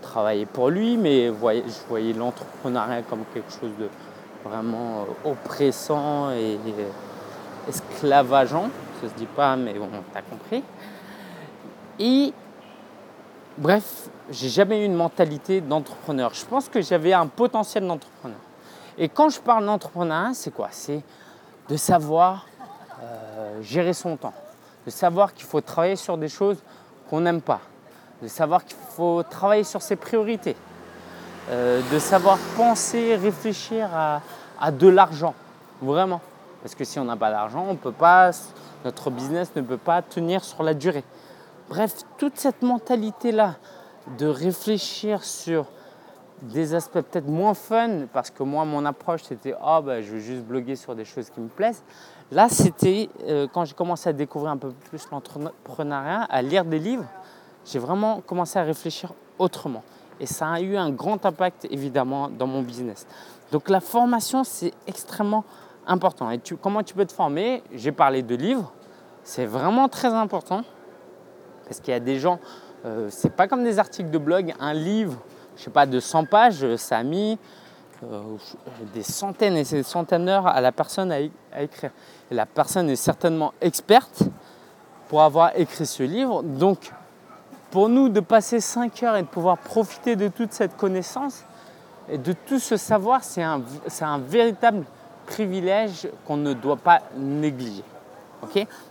[0.00, 3.88] travailler pour lui, mais je voyais l'entrepreneuriat comme quelque chose de
[4.42, 6.58] vraiment oppressant et,
[7.68, 8.70] esclavageant.
[9.00, 10.62] Ça se dit pas, mais bon, t'as compris.
[11.98, 12.32] Et
[13.58, 16.32] bref, j'ai jamais eu une mentalité d'entrepreneur.
[16.32, 18.40] Je pense que j'avais un potentiel d'entrepreneur.
[18.98, 20.68] Et quand je parle d'entrepreneuriat, c'est quoi?
[20.70, 21.02] C'est
[21.68, 22.46] de savoir
[23.02, 24.34] euh, gérer son temps,
[24.86, 26.58] de savoir qu'il faut travailler sur des choses
[27.10, 27.60] qu'on n'aime pas,
[28.22, 30.56] de savoir qu'il faut travailler sur ses priorités,
[31.50, 34.20] euh, de savoir penser, réfléchir à,
[34.60, 35.34] à de l'argent,
[35.82, 36.20] vraiment.
[36.62, 38.30] Parce que si on n'a pas d'argent, on peut pas,
[38.84, 41.04] notre business ne peut pas tenir sur la durée.
[41.68, 43.56] Bref, toute cette mentalité-là
[44.18, 45.66] de réfléchir sur
[46.44, 50.20] des aspects peut-être moins fun, parce que moi, mon approche, c'était oh, bah, je veux
[50.20, 51.82] juste bloguer sur des choses qui me plaisent.
[52.30, 56.78] Là, c'était euh, quand j'ai commencé à découvrir un peu plus l'entrepreneuriat, à lire des
[56.78, 57.06] livres,
[57.64, 59.82] j'ai vraiment commencé à réfléchir autrement.
[60.20, 63.06] Et ça a eu un grand impact, évidemment, dans mon business.
[63.50, 65.44] Donc, la formation, c'est extrêmement
[65.86, 66.30] important.
[66.30, 67.62] Et comment tu peux te former?
[67.72, 68.72] J'ai parlé de livres,
[69.22, 70.62] c'est vraiment très important.
[71.64, 72.38] Parce qu'il y a des gens,
[72.84, 75.18] euh, c'est pas comme des articles de blog, un livre,
[75.56, 77.38] je sais pas, de 100 pages, ça a mis
[78.02, 78.22] euh,
[78.92, 81.20] des centaines et des centaines d'heures à la personne à,
[81.60, 81.90] écrire.
[82.30, 84.24] La personne est certainement experte
[85.08, 86.42] pour avoir écrit ce livre.
[86.42, 86.92] Donc,
[87.70, 91.44] pour nous, de passer 5 heures et de pouvoir profiter de toute cette connaissance
[92.08, 94.84] et de tout ce savoir, c'est un véritable
[95.26, 97.84] privilège qu'on ne doit pas négliger.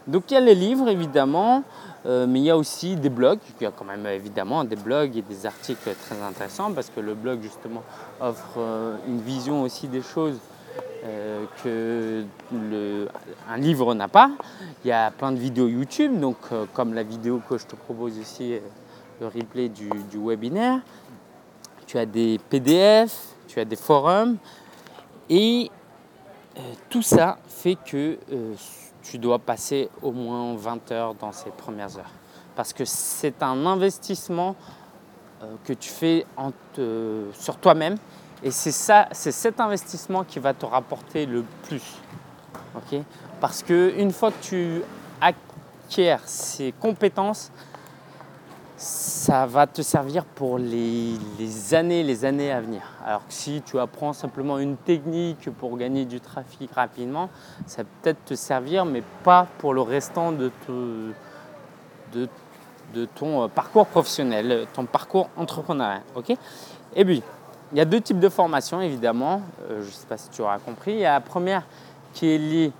[0.07, 1.63] Donc il y a les livres évidemment,
[2.05, 3.39] euh, mais il y a aussi des blogs.
[3.59, 6.99] Il y a quand même évidemment des blogs et des articles très intéressants parce que
[6.99, 7.83] le blog justement
[8.19, 10.39] offre euh, une vision aussi des choses
[11.05, 12.23] euh, que
[13.49, 14.31] un livre n'a pas.
[14.83, 17.75] Il y a plein de vidéos YouTube, donc euh, comme la vidéo que je te
[17.75, 18.57] propose ici,
[19.19, 20.79] le replay du, webinaire.
[21.87, 24.37] Tu as des PDF, tu as des forums,
[25.29, 25.69] et
[26.89, 28.17] tout ça fait que
[29.03, 32.11] tu dois passer au moins 20 heures dans ces premières heures.
[32.55, 34.55] Parce que c'est un investissement
[35.65, 36.25] que tu fais
[37.33, 37.97] sur toi-même
[38.41, 41.83] et c'est ça, c'est cet investissement qui va te rapporter le plus.
[43.39, 44.81] Parce qu'une fois que tu
[45.21, 47.51] acquiers ces compétences,
[48.75, 51.17] ça va te servir pour les,
[51.73, 52.81] années, les années à venir.
[53.05, 57.29] Alors que si tu apprends simplement une technique pour gagner du trafic rapidement,
[57.65, 60.51] ça peut peut-être te servir, mais pas pour le restant de,
[63.15, 66.01] ton parcours professionnel, ton parcours entrepreneurial.
[66.15, 66.35] ok?
[66.95, 67.23] Et puis,
[67.71, 69.41] il y a deux types de formations, évidemment.
[69.69, 70.91] Euh, je ne sais pas si tu auras compris.
[70.91, 71.63] Il y a la première
[72.13, 72.71] qui est liée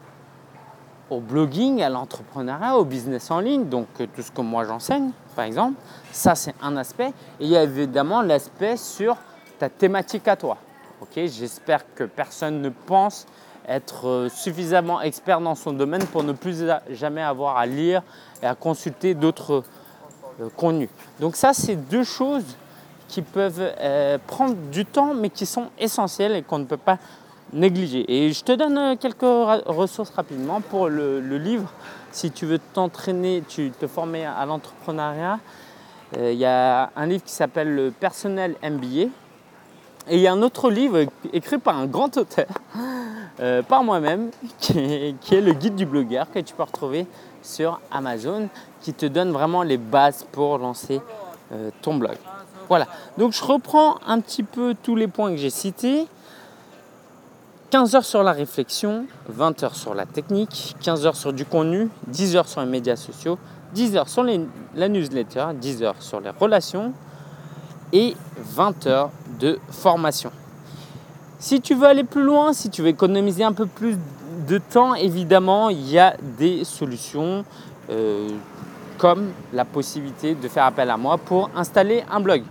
[1.13, 5.11] au blogging, à l'entrepreneuriat, au business en ligne, donc euh, tout ce que moi j'enseigne,
[5.35, 5.79] par exemple.
[6.11, 7.13] Ça, c'est un aspect.
[7.39, 9.17] Et il y a évidemment l'aspect sur
[9.59, 10.57] ta thématique à toi.
[11.15, 13.25] J'espère que personne ne pense
[13.67, 18.01] être euh, suffisamment expert dans son domaine pour ne plus jamais avoir à lire
[18.41, 19.63] et à consulter d'autres
[20.55, 20.89] contenus.
[21.19, 22.45] Donc ça, c'est deux choses
[23.13, 26.97] qui peuvent euh, prendre du temps, mais qui sont essentiels et qu'on ne peut pas
[27.53, 28.05] négliger.
[28.07, 29.21] Et je te donne euh, quelques
[29.65, 31.71] ressources rapidement pour le, livre.
[32.11, 35.39] Si tu veux t'entraîner, tu te former à l'entrepreneuriat,
[36.17, 39.09] euh, il y a un livre qui s'appelle Le personnel MBA.
[40.09, 42.47] Et il y a un autre livre écrit par un grand auteur,
[43.69, 47.07] par moi-même, qui est, le guide du blogueur que tu peux retrouver
[47.41, 48.49] sur Amazon,
[48.81, 50.99] qui te donne vraiment les bases pour lancer
[51.81, 52.17] ton blog.
[52.67, 52.85] Voilà,
[53.17, 56.05] donc je reprends un petit peu tous les points que j'ai cités.
[57.73, 61.89] 15 heures sur la réflexion, 20 heures sur la technique, 15 heures sur du contenu,
[62.05, 63.39] 10 heures sur les médias sociaux,
[63.73, 64.23] 10 heures sur
[64.75, 66.93] la newsletter, 10 heures sur les relations
[67.91, 69.09] et 20 heures
[69.39, 70.31] de formation.
[71.39, 73.97] Si tu veux aller plus loin, si tu veux économiser un peu plus
[74.47, 77.43] de temps, évidemment, il y a des solutions.
[77.89, 78.29] Euh,
[78.99, 82.43] comme la possibilité de faire appel à moi pour installer un blog.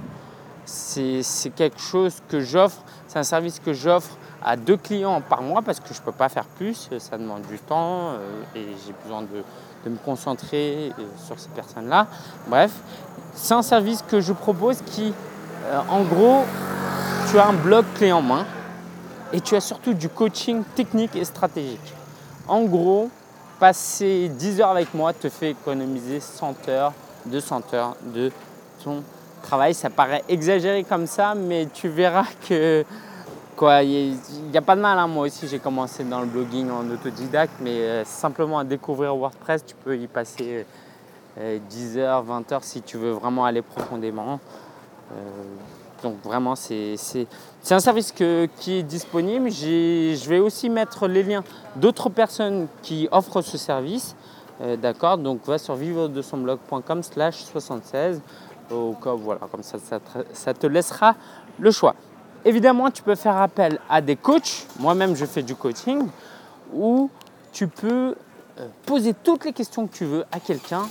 [0.65, 1.23] C'est
[1.55, 5.81] quelque chose que j'offre, c'est un service que j'offre à deux clients par mois parce
[5.81, 9.23] que je ne peux pas faire plus, ça demande du temps euh, et j'ai besoin
[9.23, 12.07] de, me concentrer euh, sur ces personnes-là.
[12.47, 12.71] Bref,
[13.35, 15.13] c'est un service que je propose qui,
[15.67, 16.45] euh, en gros,
[17.31, 18.47] tu as un blog clé en main
[19.33, 21.95] et tu as surtout du coaching technique et stratégique.
[22.47, 23.11] En gros,
[23.59, 26.93] passer 10 heures avec moi te fait économiser 100 heures,
[27.27, 28.31] 200 heures de
[28.85, 29.03] ton
[29.43, 29.75] travail.
[29.75, 32.85] Ça paraît exagéré comme ça, mais tu verras que
[33.63, 34.17] il
[34.51, 34.99] n'y a, pas de mal.
[34.99, 35.07] Hein.
[35.07, 39.65] Moi aussi, j'ai commencé dans le blogging en autodidacte, mais euh, simplement à découvrir WordPress,
[39.65, 40.67] tu peux y passer
[41.37, 44.41] 10 euh, heures, 20 heures si tu veux vraiment aller profondément.
[45.13, 45.15] Euh,
[46.03, 46.97] donc vraiment, c'est
[47.71, 48.25] un service qui
[48.73, 49.51] est disponible.
[49.51, 51.45] Je vais aussi mettre les liens
[51.77, 54.17] d'autres personnes qui offrent ce service.
[54.81, 58.21] D'accord Donc va sur de son blog.com slash 76.
[58.73, 59.79] Au cas, voilà, comme ça,
[60.33, 61.15] ça te, laissera
[61.61, 61.95] le choix.
[62.45, 64.67] Évidemment, tu peux faire appel à des coachs.
[64.81, 66.09] Moi-même, je fais du coaching
[66.75, 67.09] où
[67.53, 68.17] tu peux
[68.59, 70.83] euh, poser toutes les questions que tu veux à quelqu'un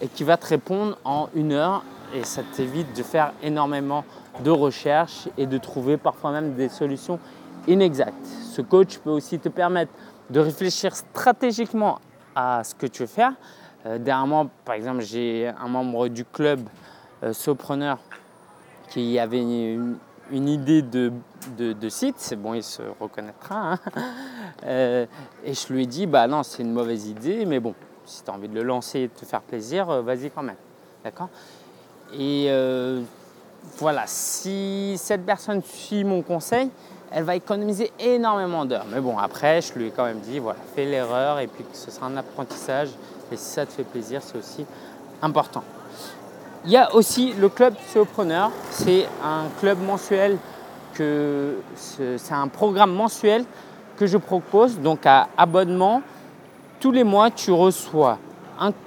[0.00, 4.04] et qui va te répondre en une heure et ça t'évite de faire énormément
[4.42, 7.18] de recherche et de trouver parfois même des solutions
[7.66, 8.26] inexactes.
[8.52, 9.92] Ce coach peut aussi te permettre
[10.30, 11.98] de réfléchir stratégiquement
[12.34, 13.32] à ce que tu veux faire.
[13.84, 16.60] Euh, dernièrement, par exemple, j'ai un membre du club
[17.22, 17.98] euh, Sopreneur
[18.90, 19.96] qui avait une,
[20.32, 23.72] idée de, site, c'est bon, il se reconnaîtra.
[23.72, 23.78] Hein.
[24.64, 25.04] Euh,
[25.44, 27.74] et je lui ai dit, bah non, c'est une mauvaise idée, mais bon,
[28.06, 30.42] si tu as envie de le lancer et de te faire plaisir, euh, vas-y quand
[30.42, 30.56] même.
[31.04, 31.28] D'accord?
[32.18, 32.48] Et
[33.76, 36.70] voilà, si cette personne suit mon conseil,
[37.10, 38.86] elle va économiser énormément d'heures.
[38.90, 41.90] Mais bon, après, je lui ai quand même dit, voilà, fais l'erreur et puis ce
[41.90, 42.88] sera un apprentissage.
[43.30, 44.64] Et si ça te fait plaisir, c'est aussi
[45.22, 45.62] important.
[46.66, 47.74] Il y a aussi le club
[48.12, 48.50] Preneur.
[48.72, 50.36] C'est un club mensuel
[50.92, 53.44] que c'est un programme mensuel
[53.96, 54.80] que je propose.
[54.80, 56.02] Donc à abonnement,
[56.80, 58.18] tous les mois, tu reçois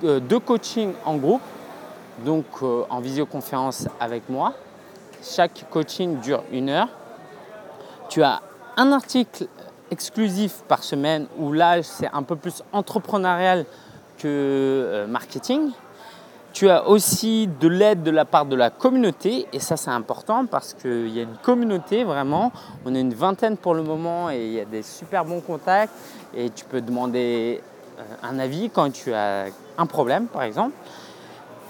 [0.04, 1.42] euh, deux coachings en groupe,
[2.26, 4.54] donc euh, en visioconférence avec moi
[5.24, 6.90] chaque coaching dure une heure.
[8.10, 8.42] Tu as
[8.76, 9.48] un article
[9.90, 13.66] exclusif par semaine où là c'est un peu plus entrepreneurial
[14.18, 15.72] que euh, marketing.
[16.60, 20.46] Tu as aussi de l'aide de la part de la communauté et ça c'est important
[20.46, 22.52] parce qu'il y a une communauté vraiment.
[22.86, 25.94] On est une vingtaine pour le moment et il y a des super bons contacts
[26.36, 27.62] et tu peux demander
[27.98, 29.46] euh, un avis quand tu as
[29.78, 30.74] un problème par exemple.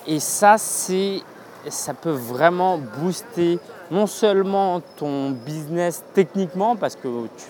[0.07, 1.21] Et ça c'est
[1.67, 3.59] ça peut vraiment booster
[3.91, 7.45] non seulement ton business techniquement parce que tu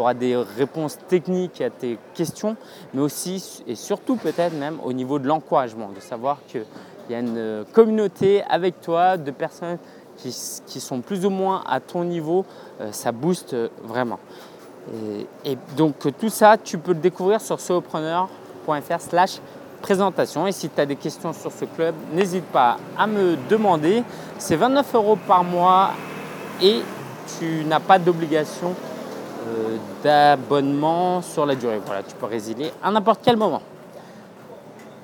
[0.00, 2.56] auras des réponses techniques à tes questions,
[2.94, 6.64] mais aussi et surtout peut-être même au niveau de l'encouragement, de savoir qu'il
[7.10, 9.78] y a une communauté avec toi de personnes
[10.16, 12.44] qui, sont plus ou moins à ton niveau,
[12.80, 14.20] euh, ça booste vraiment.
[15.44, 19.40] Et, donc tout ça, tu peux le découvrir sur solopreneur.fr slash
[19.80, 20.46] présentation.
[20.46, 24.02] Et si tu as des questions sur ce club, n'hésite pas à me demander.
[24.38, 25.90] C'est 29 euros par mois
[26.60, 26.80] et
[27.38, 28.91] tu n'as pas d'obligation euh,
[30.02, 31.80] d'abonnement sur la durée.
[31.84, 33.62] Voilà, tu peux résilier à n'importe quel moment.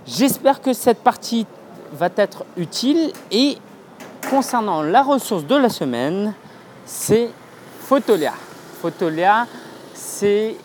[0.07, 1.47] J'espère que cette partie
[1.93, 3.59] va être utile et
[4.31, 6.35] concernant la ressource de la semaine,
[6.85, 7.31] c'est
[7.81, 8.33] Photolia.
[8.81, 9.47] Photolia,
[9.95, 10.57] c'est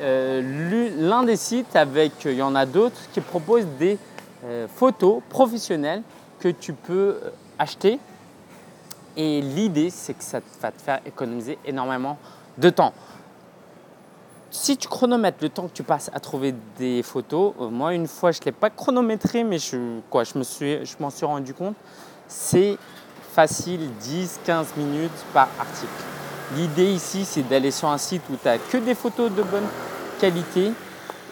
[0.00, 3.98] euh, l'un des sites avec, il y en a d'autres, qui proposent des
[4.44, 6.02] euh, photos professionnelles
[6.40, 7.98] que tu peux euh, acheter.
[9.16, 12.18] Et l'idée, c'est que ça va te faire économiser énormément
[12.58, 12.92] de temps.
[14.50, 18.30] Si tu chronomètres le temps que tu passes à trouver des photos, moi une fois
[18.30, 21.74] je ne l'ai pas chronométré, mais je, quoi, je m'en suis, je suis rendu compte,
[22.28, 22.78] c'est
[23.32, 25.90] facile 10-15 minutes par article.
[26.54, 29.66] L'idée ici, c'est d'aller sur un site où tu n'as que des photos de bonne
[30.20, 30.72] qualité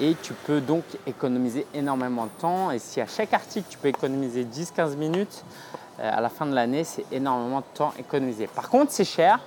[0.00, 2.70] et tu peux donc économiser énormément de temps.
[2.72, 5.44] Et si à chaque article, tu peux économiser 10-15 minutes,
[6.00, 8.48] euh, à la fin de l'année, c'est énormément de temps économisé.
[8.48, 9.38] Par contre, c'est cher.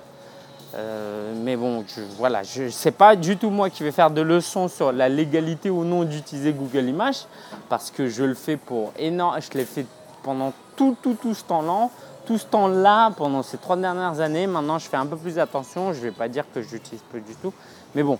[0.74, 4.20] Euh, mais bon, je, voilà, je sais pas du tout moi qui vais faire de
[4.20, 7.26] leçons sur la légalité ou non d'utiliser Google Images
[7.68, 9.86] parce que je le fais pour énorme, je l'ai fait
[10.22, 11.88] pendant tout, tout, tout ce temps-là
[12.26, 15.92] tout ce temps-là, pendant ces trois dernières années, maintenant je fais un peu plus attention.
[15.92, 17.52] Je ne vais pas dire que je l'utilise pas du tout.
[17.94, 18.18] Mais bon,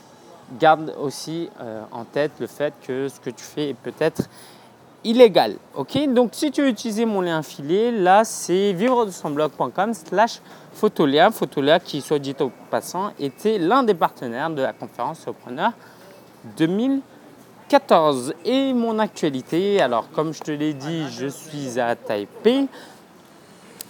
[0.58, 4.28] garde aussi euh, en tête le fait que ce que tu fais est peut-être
[5.06, 5.56] illégal.
[5.74, 9.94] Ok Donc si tu veux utiliser mon lien affilié, là c'est vivre de son blog.com
[9.94, 10.40] slash
[10.72, 11.30] Photolia.
[11.30, 15.72] Photolia qui, soit dit au passant, était l'un des partenaires de la conférence Sopreneur
[16.58, 18.34] 2014.
[18.44, 22.66] Et mon actualité, alors comme je te l'ai dit, je suis à Taipei.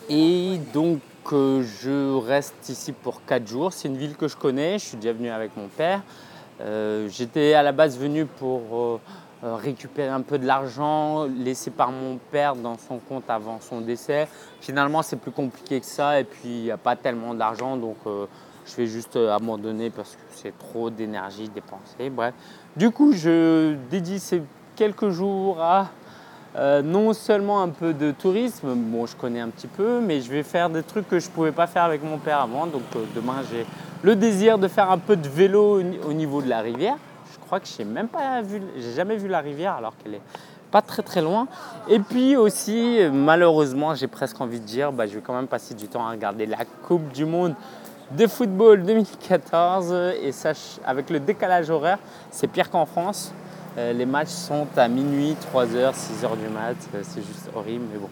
[0.09, 1.01] Et donc,
[1.33, 3.73] euh, je reste ici pour 4 jours.
[3.73, 4.79] C'est une ville que je connais.
[4.79, 6.03] Je suis déjà venu avec mon père.
[6.61, 9.01] Euh, j'étais à la base venu pour euh,
[9.43, 14.29] récupérer un peu de l'argent laissé par mon père dans son compte avant son décès.
[14.61, 16.21] Finalement, c'est plus compliqué que ça.
[16.21, 17.77] Et puis, il n'y a pas tellement d'argent.
[17.77, 22.11] Donc, je vais juste abandonner parce que c'est trop d'énergie dépensée.
[22.11, 22.35] Bref.
[22.77, 24.43] Du coup, je dédie ces
[24.77, 25.89] quelques jours à
[26.57, 30.31] euh, non seulement un peu de tourisme, bon je connais un petit peu, mais je
[30.31, 32.67] vais faire des trucs que je ne pouvais pas faire avec mon père avant.
[32.67, 33.67] Donc euh, demain j'ai
[34.03, 36.97] le désir de faire un peu de vélo au niveau de la rivière.
[37.47, 40.15] Je crois que je n'ai même pas vu, j'ai jamais vu la rivière alors qu'elle
[40.15, 40.23] est
[40.73, 41.47] pas très très loin.
[41.89, 45.75] Et puis aussi, malheureusement, j'ai presque envie de dire, bah, je vais quand même passer
[45.75, 47.55] du temps à regarder la Coupe du Monde
[48.11, 49.95] de football 2014.
[50.23, 50.55] Et ça,
[50.85, 52.01] avec le décalage horaire,
[52.33, 53.33] c'est pire qu'en France.
[53.79, 56.75] Euh, les matchs sont à minuit, 3h, 6h du mat.
[56.95, 58.11] Euh, c'est juste horrible, mais bon.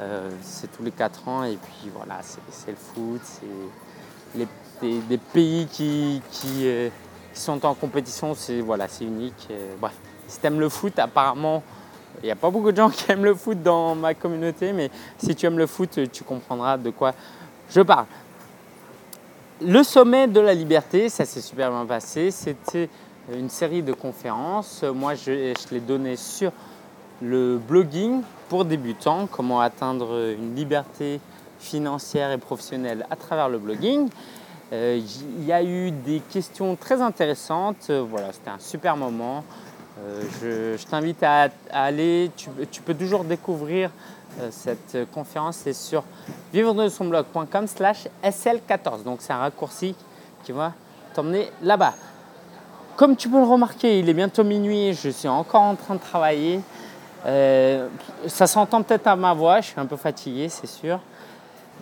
[0.00, 4.46] Euh, c'est tous les 4 ans et puis voilà, c'est le foot, c'est
[5.08, 6.20] des, pays qui,
[7.38, 9.48] sont en compétition, c'est voilà, unique.
[9.80, 9.94] bref,
[10.28, 11.62] si tu aimes le foot, apparemment,
[12.22, 14.90] il n'y a pas beaucoup de gens qui aiment le foot dans ma communauté, mais
[15.18, 17.12] si tu aimes le foot, tu comprendras de quoi
[17.70, 18.06] je parle.
[19.60, 22.30] Le sommet de la liberté, ça s'est super bien passé.
[22.30, 22.88] C'était
[23.32, 24.82] une série de conférences.
[24.82, 26.52] Moi, je, je l'ai donné sur
[27.22, 31.20] le blogging pour débutants, comment atteindre une liberté
[31.58, 34.08] financière et professionnelle à travers le blogging.
[34.72, 35.00] Euh,
[35.38, 37.90] il y a eu des questions très intéressantes.
[37.90, 39.44] Voilà, c'était un super moment.
[40.00, 42.30] Euh, je, t'invite à, aller.
[42.36, 43.90] Tu, peux toujours découvrir
[44.40, 45.56] euh, cette conférence.
[45.58, 46.02] C'est sur
[46.52, 49.04] vivre de son blog.com slash SL14.
[49.04, 49.94] Donc c'est un raccourci
[50.42, 50.72] qui va
[51.14, 51.94] t'emmener là-bas.
[52.96, 56.00] Comme tu peux le remarquer, il est bientôt minuit, je suis encore en train de
[56.00, 56.60] travailler.
[57.26, 57.88] Euh,
[58.26, 61.00] ça s'entend peut-être à ma voix, je suis un peu fatigué, c'est sûr.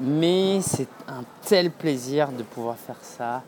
[0.02, 3.42] Mais c'est un tel plaisir de pouvoir faire ça.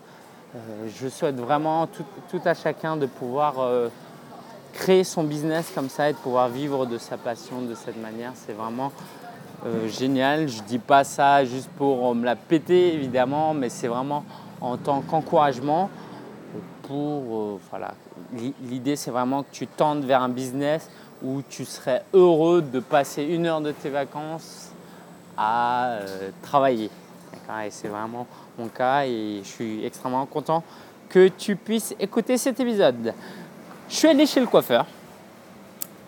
[0.54, 3.88] Euh, je souhaite vraiment tout, à chacun de pouvoir euh,
[4.72, 8.32] créer son business comme ça et de pouvoir vivre de sa passion de cette manière.
[8.34, 8.92] C'est vraiment
[9.86, 10.46] génial.
[10.46, 14.24] Je ne dis pas ça juste pour me la péter, évidemment, mais c'est vraiment
[14.60, 15.90] en tant qu'encouragement
[16.82, 17.22] pour.
[17.22, 17.94] Euh, voilà.
[18.62, 20.90] L'idée, c'est vraiment que tu tentes vers un business
[21.22, 24.73] où tu serais heureux de passer une heure de tes vacances
[25.36, 26.90] à euh, travailler.
[27.64, 28.26] Et c'est vraiment
[28.58, 30.62] mon cas et je suis extrêmement content
[31.08, 33.12] que tu puisses écouter cet épisode.
[33.88, 34.86] Je suis allé chez le coiffeur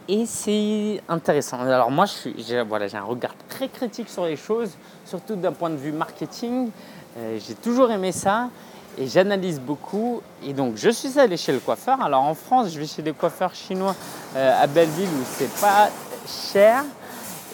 [0.08, 1.60] et c'est intéressant.
[1.60, 2.06] Alors moi,
[2.38, 4.70] j'ai voilà, un regard très critique sur les choses,
[5.04, 6.70] surtout d'un point de vue marketing.
[7.18, 8.48] Euh, j'ai toujours aimé ça
[8.96, 10.22] et j'analyse beaucoup.
[10.44, 12.00] Et donc, je suis allé chez le coiffeur.
[12.00, 13.94] Alors en France, je vais chez des coiffeurs chinois
[14.36, 15.90] euh, à Belleville où c'est pas
[16.26, 16.84] cher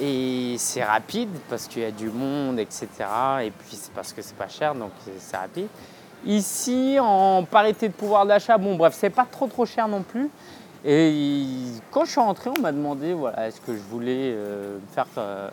[0.01, 2.89] et c'est rapide parce qu'il y a du monde, etc.
[3.43, 5.69] Et puis c'est parce que c'est pas cher, donc c'est rapide.
[6.25, 10.31] Ici, en parité de pouvoir d'achat, bon bref, c'est pas trop trop cher non plus.
[10.85, 11.45] Et
[11.91, 15.49] quand je suis rentré, on m'a demandé voilà, est-ce que je voulais euh, faire euh,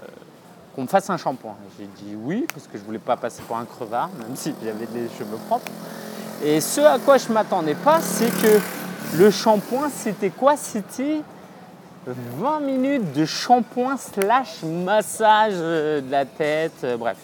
[0.75, 1.55] qu'on me fasse un shampoing.
[1.77, 4.85] J'ai dit oui, parce que je voulais pas passer pour un crevard, même si j'avais
[4.85, 5.71] des cheveux propres.
[6.43, 8.59] Et ce à quoi je m'attendais pas, c'est que
[9.17, 10.55] le shampoing, c'était quoi?
[10.55, 11.21] C'était
[12.13, 17.17] 20 minutes de shampoing slash massage euh, de la tête, bref.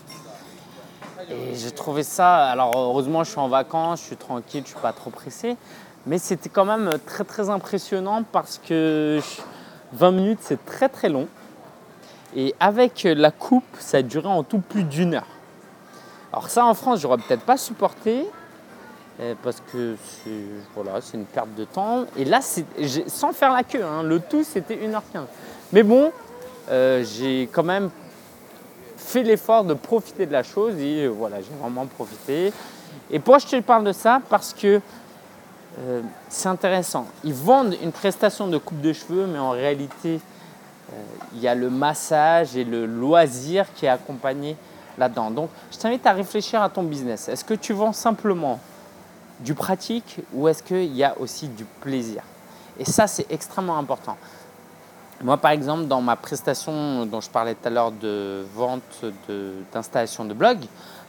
[1.30, 4.80] Et j'ai trouvé ça, alors heureusement je suis en vacances, je suis tranquille, je suis
[4.80, 5.58] pas trop pressé,
[6.06, 9.20] mais c'était quand même très très impressionnant parce que
[9.94, 11.28] 20 minutes c'est très très long.
[12.36, 15.28] Et avec la coupe, ça a duré en tout plus d'une heure.
[16.32, 18.45] Alors ça en France, j'aurais peut-être pas supporté euh,
[19.44, 22.06] parce que c'est une perte de temps.
[22.18, 22.40] Et là,
[23.08, 25.26] sans faire la queue, hein, le tout c'était 1h15.
[25.72, 26.12] Mais bon,
[26.70, 27.90] euh, j'ai quand même
[28.98, 32.52] fait l'effort de profiter de la chose et euh, voilà, j'ai vraiment profité.
[33.12, 34.22] Et pourquoi je te parle de ça?
[34.30, 34.82] Parce que
[35.80, 37.06] euh, c'est intéressant.
[37.24, 40.20] Ils vendent une prestation de coupe de cheveux, mais en réalité,
[40.92, 41.02] euh,
[41.34, 44.56] il y a le massage et le loisir qui est accompagné
[44.98, 45.32] là-dedans.
[45.32, 47.28] Donc, je t'invite à réfléchir à ton business.
[47.28, 48.60] Est-ce que tu vends simplement
[49.40, 52.22] du pratique ou est-ce qu'il y a aussi du plaisir?
[52.80, 54.18] Et ça, c'est extrêmement important.
[55.24, 59.06] Moi, par exemple, dans ma prestation dont je parlais tout à l'heure de vente
[59.74, 60.60] d'installation de, blog,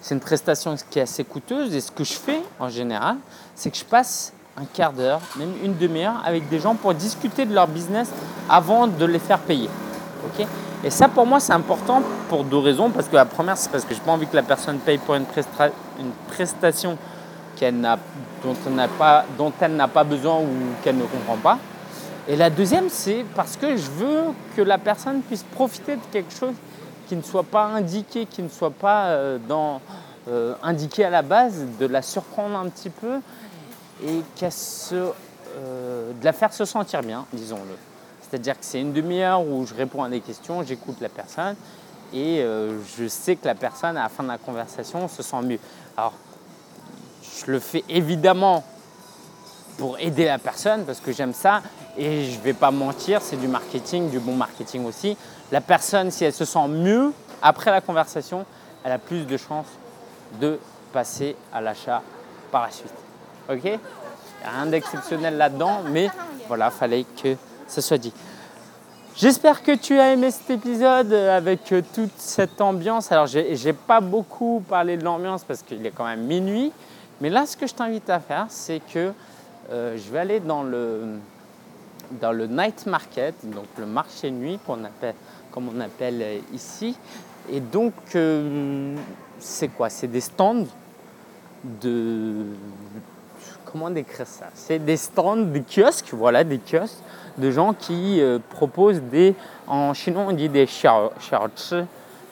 [0.01, 1.75] c'est une prestation qui est assez coûteuse.
[1.75, 3.17] Et ce que je fais en général,
[3.57, 7.45] c'est que je passe un quart d'heure, même une demi-heure avec des gens pour discuter
[7.45, 8.09] de leur business
[8.49, 9.69] avant de les faire payer.
[10.25, 10.47] ok?
[10.85, 12.91] Et ça, pour moi, c'est important pour deux raisons.
[12.91, 14.99] Parce que la première, c'est parce que je n'ai pas envie que la personne paye
[14.99, 15.27] pour une
[16.29, 16.97] prestation
[17.57, 17.99] qu'elle n'a,
[18.45, 20.47] dont, elle pas, dont elle n'a pas besoin ou
[20.85, 21.59] qu'elle ne comprend pas.
[22.29, 24.23] Et la deuxième, c'est parce que je veux
[24.57, 26.55] que la personne puisse profiter de quelque chose
[27.07, 29.39] qui ne soit pas indiqué, qui ne soit pas euh,
[30.29, 33.21] euh, indiqué à la base, de la surprendre un petit peu
[34.05, 34.23] et
[34.93, 37.77] euh, de la faire se sentir bien, disons-le.
[38.23, 41.55] C'est-à-dire que c'est une demi-heure où je réponds à des questions, j'écoute la personne
[42.13, 42.45] et
[42.97, 45.59] je sais que la personne, à la fin de la conversation, se sent mieux.
[45.97, 46.13] Alors,
[47.37, 48.65] je le fais évidemment
[49.79, 51.63] pour aider la personne parce que j'aime ça
[51.99, 55.17] et je ne vais pas mentir, c'est du marketing, du bon marketing aussi.
[55.53, 57.13] La personne, si elle se sent mieux
[57.43, 58.47] après la conversation,
[58.85, 59.67] elle a plus de chances
[60.41, 60.59] de
[60.93, 62.03] passer à l'achat
[62.51, 62.93] par la suite.
[63.51, 63.79] Ok?
[64.45, 66.09] Rien d'exceptionnel là-dedans, mais
[66.49, 68.13] voilà, fallait que ça soit dit.
[69.17, 73.11] J'espère que tu as aimé cet épisode avec toute cette ambiance.
[73.11, 76.73] Alors, je n'ai pas beaucoup parlé de l'ambiance parce qu'il est quand même minuit.
[77.21, 79.13] Mais là, ce que je t'invite à faire, c'est que
[79.71, 81.19] euh, je vais aller dans le,
[82.21, 85.15] dans le night market, donc le marché nuit, qu'on appelle,
[85.51, 86.97] comme on appelle ici.
[87.51, 88.95] Et donc, euh,
[89.39, 89.89] c'est quoi?
[89.89, 90.67] C'est des stands
[91.83, 92.45] de
[93.65, 94.47] comment décrire ça?
[94.55, 97.03] C'est des stands, des kiosques, voilà, des kiosques
[97.39, 99.35] de gens qui euh, proposent des,
[99.67, 101.11] en chinois on dit des xiao,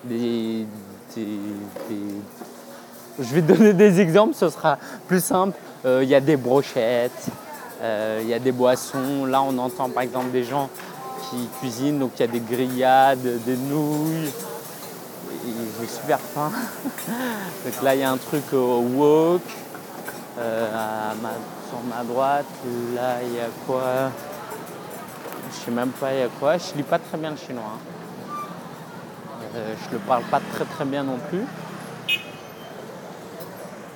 [0.05, 0.67] des,
[1.15, 1.27] des,
[3.19, 5.57] je vais donner des exemples, ce sera plus simple.
[5.85, 7.27] Euh, il y a des brochettes,
[7.83, 9.27] euh, il y a des boissons.
[9.27, 10.69] Là, on entend par exemple des gens
[11.29, 14.31] qui cuisinent, donc il y a des grillades, des nouilles.
[15.81, 16.51] J'ai super faim.
[17.65, 19.43] donc là, il y a un truc au wok.
[20.39, 20.69] Euh,
[21.69, 22.47] sur ma droite,
[22.95, 24.11] là, il y a quoi?
[25.51, 26.57] Je sais même pas, il y a quoi?
[26.59, 27.63] Je lis pas très bien le chinois.
[27.65, 27.81] Hein.
[29.55, 31.45] Je le parle pas très très bien non plus.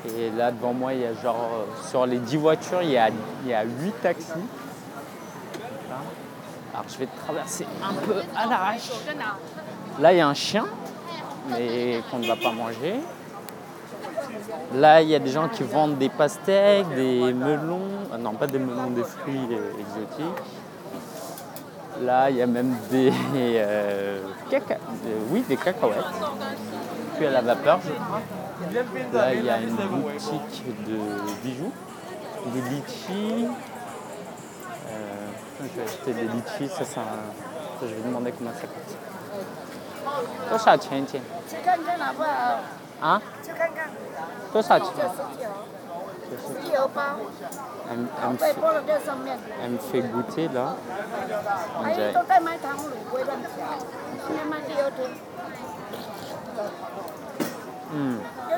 [0.06, 3.08] Et là, devant moi, il y a genre, sur les 10 voitures, il y a,
[3.44, 4.32] il y a 8 taxis.
[6.72, 8.90] Alors, je vais traverser un peu à l'arrache.
[10.00, 10.66] Là, il y a un chien,
[11.50, 13.00] mais qu'on ne va pas manger.
[14.74, 18.46] Là, il y a des gens qui vendent des pastèques, des melons, ah non pas
[18.46, 19.48] des melons, des fruits
[19.80, 20.44] exotiques.
[22.02, 24.20] Là, il y a même des, euh,
[24.50, 24.76] caca...
[25.30, 25.96] oui, des cacahuètes,
[27.16, 28.20] puis à la vapeur, je crois.
[29.12, 30.98] Là, il y a une boutique de
[31.42, 31.72] bijoux,
[32.46, 33.46] des litchis.
[34.88, 35.28] Euh,
[35.60, 36.84] je vais acheter des litchis, ça,
[37.80, 38.98] je vais demander comment ça coûte.
[40.58, 41.20] Ça, tiens, tiens.
[43.00, 43.20] Hein?
[47.90, 48.08] Elle, me
[49.62, 50.76] elle, me fait, goûter là.
[51.80, 51.84] On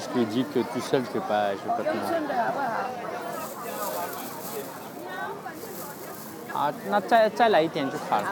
[0.00, 2.02] je lui ai dit que tout seul, je vais pas, je vais pas 用 tenir.
[2.10, 2.58] 称的好不
[6.58, 6.58] 好？
[6.58, 8.26] 啊，那再再来一点就好了。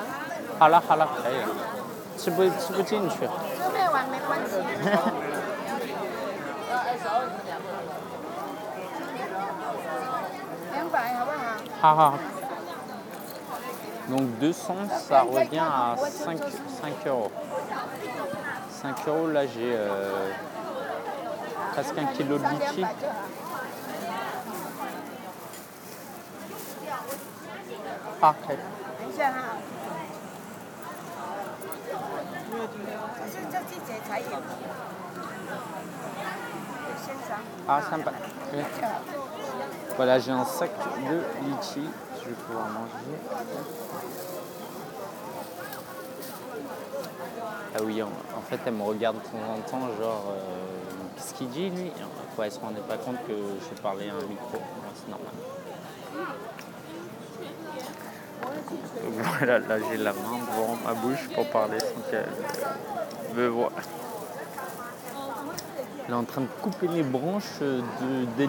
[0.58, 1.48] 好了好了，可以了。
[2.16, 3.18] 吃不吃不进去。
[3.20, 3.28] 吃
[3.70, 4.56] 不完没关系。
[10.72, 11.36] 两百好不好？
[11.80, 12.12] Ah, ah.
[14.08, 16.38] Donc 200, ça revient à 5,
[16.82, 17.30] 5 euros.
[18.82, 20.30] 5 euros, là j'ai euh,
[21.72, 22.82] presque un kilo de 上两 litchi.
[22.82, 23.14] 百就好。
[28.20, 28.58] Parfait.
[37.67, 38.11] Ah, sympa.
[39.95, 40.71] Voilà, j'ai un sac
[41.09, 41.89] de litchi.
[42.21, 43.17] Je vais pouvoir manger.
[47.75, 51.49] Ah oui, en, fait, elle me regarde de temps en temps, genre, euh, qu'est-ce qu'il
[51.49, 51.91] dit lui?
[52.37, 54.59] Ouais, elle se rendait pas compte que je parlais à un micro?
[54.95, 55.33] C'est normal.
[59.03, 62.25] Voilà, là j'ai la main devant ma bouche pour parler sans qu'elle
[63.35, 63.71] me voie.
[66.05, 68.47] Elle est en train de couper les branches de.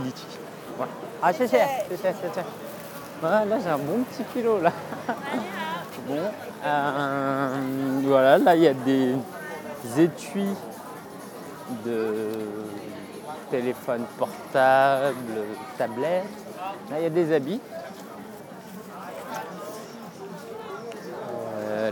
[0.77, 0.93] Voilà.
[1.23, 2.45] Ah, c'est cher, c'est cher, c'est cher.
[3.21, 4.73] Voilà, là j'ai un bon petit kilo là.
[6.07, 6.19] Bon,
[6.67, 7.57] euh,
[8.03, 9.15] voilà, là il y a des
[9.97, 10.55] étuis
[11.87, 12.31] de
[13.51, 15.15] téléphone portable,
[15.79, 16.25] tablette.
[16.91, 17.61] Là il y a des habits.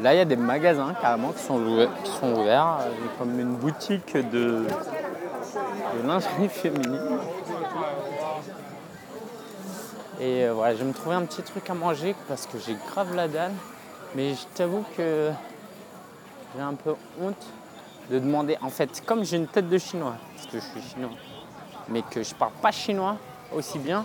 [0.03, 2.79] Là il y a des magasins carrément qui sont ouverts, qui euh,
[3.19, 4.65] comme une boutique de,
[5.95, 7.19] de lingerie féminine.
[10.21, 12.77] Et euh, voilà, je vais me trouver un petit truc à manger parce que j'ai
[12.91, 13.53] grave la dalle.
[14.15, 15.31] Mais je t'avoue que
[16.55, 17.47] j'ai un peu honte
[18.11, 18.59] de demander.
[18.61, 21.11] En fait, comme j'ai une tête de chinois, parce que je suis chinois,
[21.89, 23.17] mais que je parle pas chinois
[23.55, 24.05] aussi bien,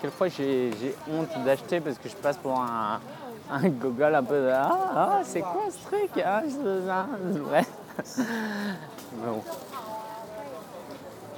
[0.00, 0.70] quelquefois j'ai
[1.10, 3.00] honte d'acheter parce que je passe pour un,
[3.54, 7.64] un gogol un peu de Ah, ah, c'est quoi ce truc ah, c'est vrai.
[9.12, 9.42] Bon.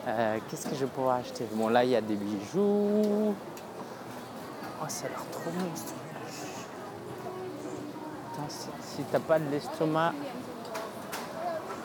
[0.09, 1.47] Euh, Qu'est-ce que je pouvoir acheter?
[1.53, 3.35] Bon, là, il y a des bijoux.
[4.81, 5.93] Oh, ça a l'air trop bon ce.
[8.33, 10.13] Attends, si, si t'as pas de l'estomac.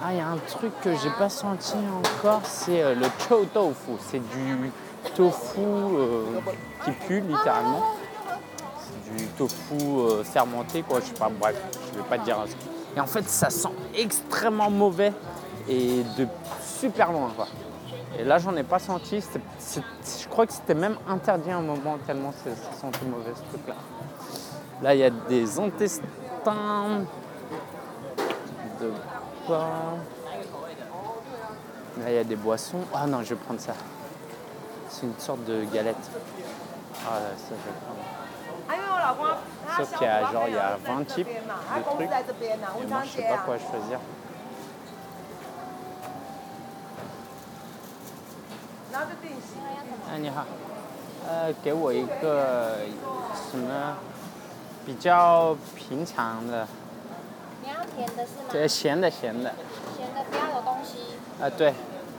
[0.04, 3.46] Ah, il y a un truc que j'ai pas senti encore, c'est euh, le chow
[3.46, 3.92] tofu.
[4.00, 4.72] C'est du
[5.16, 6.24] tofu euh,
[6.86, 7.84] qui pue littéralement.
[9.18, 11.00] Du tofu euh, fermenté, quoi.
[11.00, 11.56] Je sais pas, bref,
[11.92, 12.38] je vais pas te dire.
[12.96, 15.14] Et en fait, ça sent extrêmement mauvais
[15.68, 16.28] et de
[16.62, 17.48] super loin, quoi.
[18.20, 19.22] Et là, j'en ai pas senti.
[19.22, 23.76] Je crois que c'était même interdit à un moment tellement ça sentait mauvais ce truc-là.
[24.82, 27.06] Là, il y a des intestins
[28.82, 28.92] de
[29.48, 29.98] pain.
[32.00, 32.82] Là, il y a des boissons.
[32.94, 33.74] Ah non, je vais prendre ça.
[34.90, 36.10] C'est une sorte de galette.
[37.08, 38.21] Ah, ça, je vais prendre.
[39.02, 39.26] 老公，
[39.68, 42.68] 他 Sauf qu'il y a genre, il y a 在20这 types 边嘛，他 de 公.在这边呢
[43.06, 43.24] 型。
[50.12, 50.46] 哎，你好，
[51.26, 52.80] 呃，给我一个
[53.50, 53.96] 什么
[54.86, 56.68] 比较平常的，
[57.64, 58.50] 你要甜的是吗？
[58.54, 59.54] 呃，咸的咸的，
[59.98, 61.74] 咸的不要有东西，啊、对，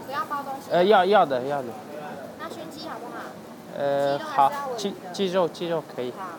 [0.07, 0.71] 不要包东西。
[0.71, 1.69] 呃，要要的要的，
[2.41, 3.25] 那熏鸡好不好？
[3.79, 6.11] 呃，好，鸡鸡肉鸡肉可以。
[6.13, 6.39] Ah,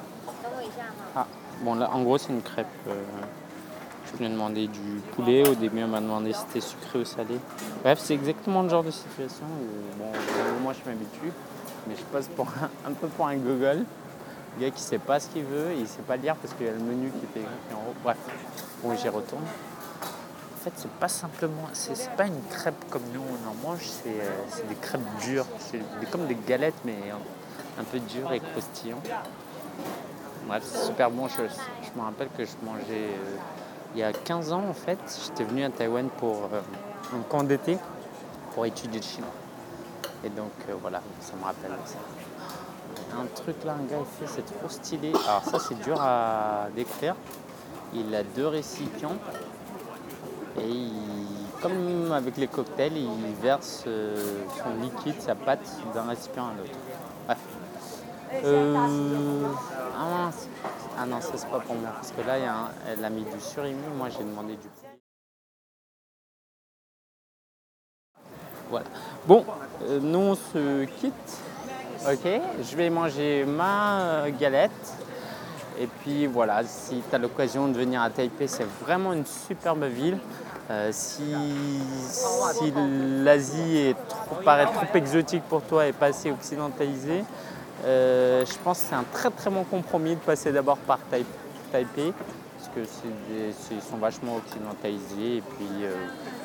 [1.61, 2.67] bon là, en gros, c'est une crêpe.
[2.87, 2.93] euh,
[4.05, 5.47] je voulais demander du poulet.
[5.47, 7.39] Au début, on m'a demandé si c'était sucré ou salé.
[7.83, 10.05] Bref, c'est exactement le genre de situation où, bon,
[10.59, 11.31] moment, je m'habitue,
[11.87, 13.85] mais je passe pour un, un peu pour un gogol.
[14.55, 16.69] Le gars qui sait pas ce qu'il veut, il sait pas lire parce qu'il y
[16.69, 17.95] a le menu qui était écrit en haut.
[18.03, 18.17] Bref,
[18.83, 19.41] bon, j'y retourne.
[19.43, 24.09] En fait, c'est pas simplement, c'est pas une crêpe comme nous on en mange, c'est
[24.09, 29.09] euh, des crêpes dures, c'est comme des galettes mais un, un peu dures et croustillantes.
[30.47, 31.27] Bref, c'est super bon.
[31.27, 33.37] Je, je me rappelle que je mangeais euh,
[33.95, 34.99] il y a 15 ans en fait.
[35.25, 36.61] J'étais venu à Taïwan pour euh,
[37.15, 37.77] un camp d'été
[38.53, 39.29] pour étudier le chinois.
[40.23, 41.97] Et donc euh, voilà, ça me rappelle ça.
[43.19, 45.13] Un truc là, un gars il fait, c'est trop stylé.
[45.27, 47.15] Alors ça c'est dur à décrire.
[47.93, 49.15] Il a deux récipients
[50.59, 50.87] et
[51.61, 56.77] comme avec les cocktails, il verse son liquide, sa pâte d'un récipient à l'autre.
[57.27, 57.37] Bref.
[58.33, 59.43] Euh,
[59.95, 60.29] Ah.
[60.97, 62.35] Ah non, ça c'est pas pour moi parce que là
[62.87, 64.67] elle a mis du surimi, moi j'ai demandé du.
[68.69, 68.85] Voilà.
[69.27, 69.45] Bon,
[69.83, 71.39] euh, nous on se quitte.
[72.07, 72.27] Ok,
[72.61, 74.71] je vais manger ma euh, galette.
[75.79, 79.85] Et puis voilà, si tu as l'occasion de venir à Taipei, c'est vraiment une superbe
[79.85, 80.17] ville.
[80.91, 81.23] Si
[82.53, 82.73] si
[83.23, 83.95] l'Asie
[84.45, 87.23] paraît trop exotique pour toi et pas assez occidentalisée,
[87.85, 91.25] euh, je pense que c'est un très très bon compromis de passer d'abord par Tai-
[91.71, 92.13] Taipei,
[92.57, 92.81] parce que
[93.71, 95.91] ils sont vachement occidentalisés et puis euh,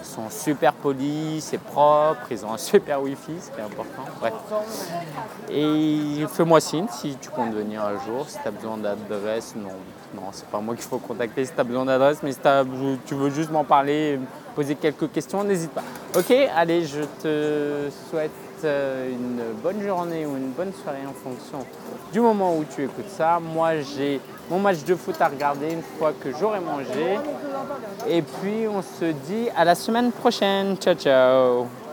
[0.00, 4.02] ils sont super polis, c'est propre, ils ont un super wifi, ce qui est important.
[4.20, 4.32] Bref.
[5.50, 9.70] Et fais-moi signe si tu comptes venir un jour, si tu as besoin d'adresse, non,
[10.14, 12.64] non, c'est pas moi qu'il faut contacter si tu as besoin d'adresse, mais si t'as-
[13.06, 14.18] tu veux juste m'en parler,
[14.54, 15.82] poser quelques questions, n'hésite pas.
[16.16, 18.30] Ok, allez, je te souhaite
[18.64, 21.64] euh, une bonne journée ou une bonne soirée en fonction
[22.12, 23.38] du moment où tu écoutes ça.
[23.40, 27.18] Moi, j'ai mon match de foot à regarder une fois que j'aurai mangé.
[28.08, 30.76] Et puis, on se dit à la semaine prochaine.
[30.76, 31.87] Ciao, ciao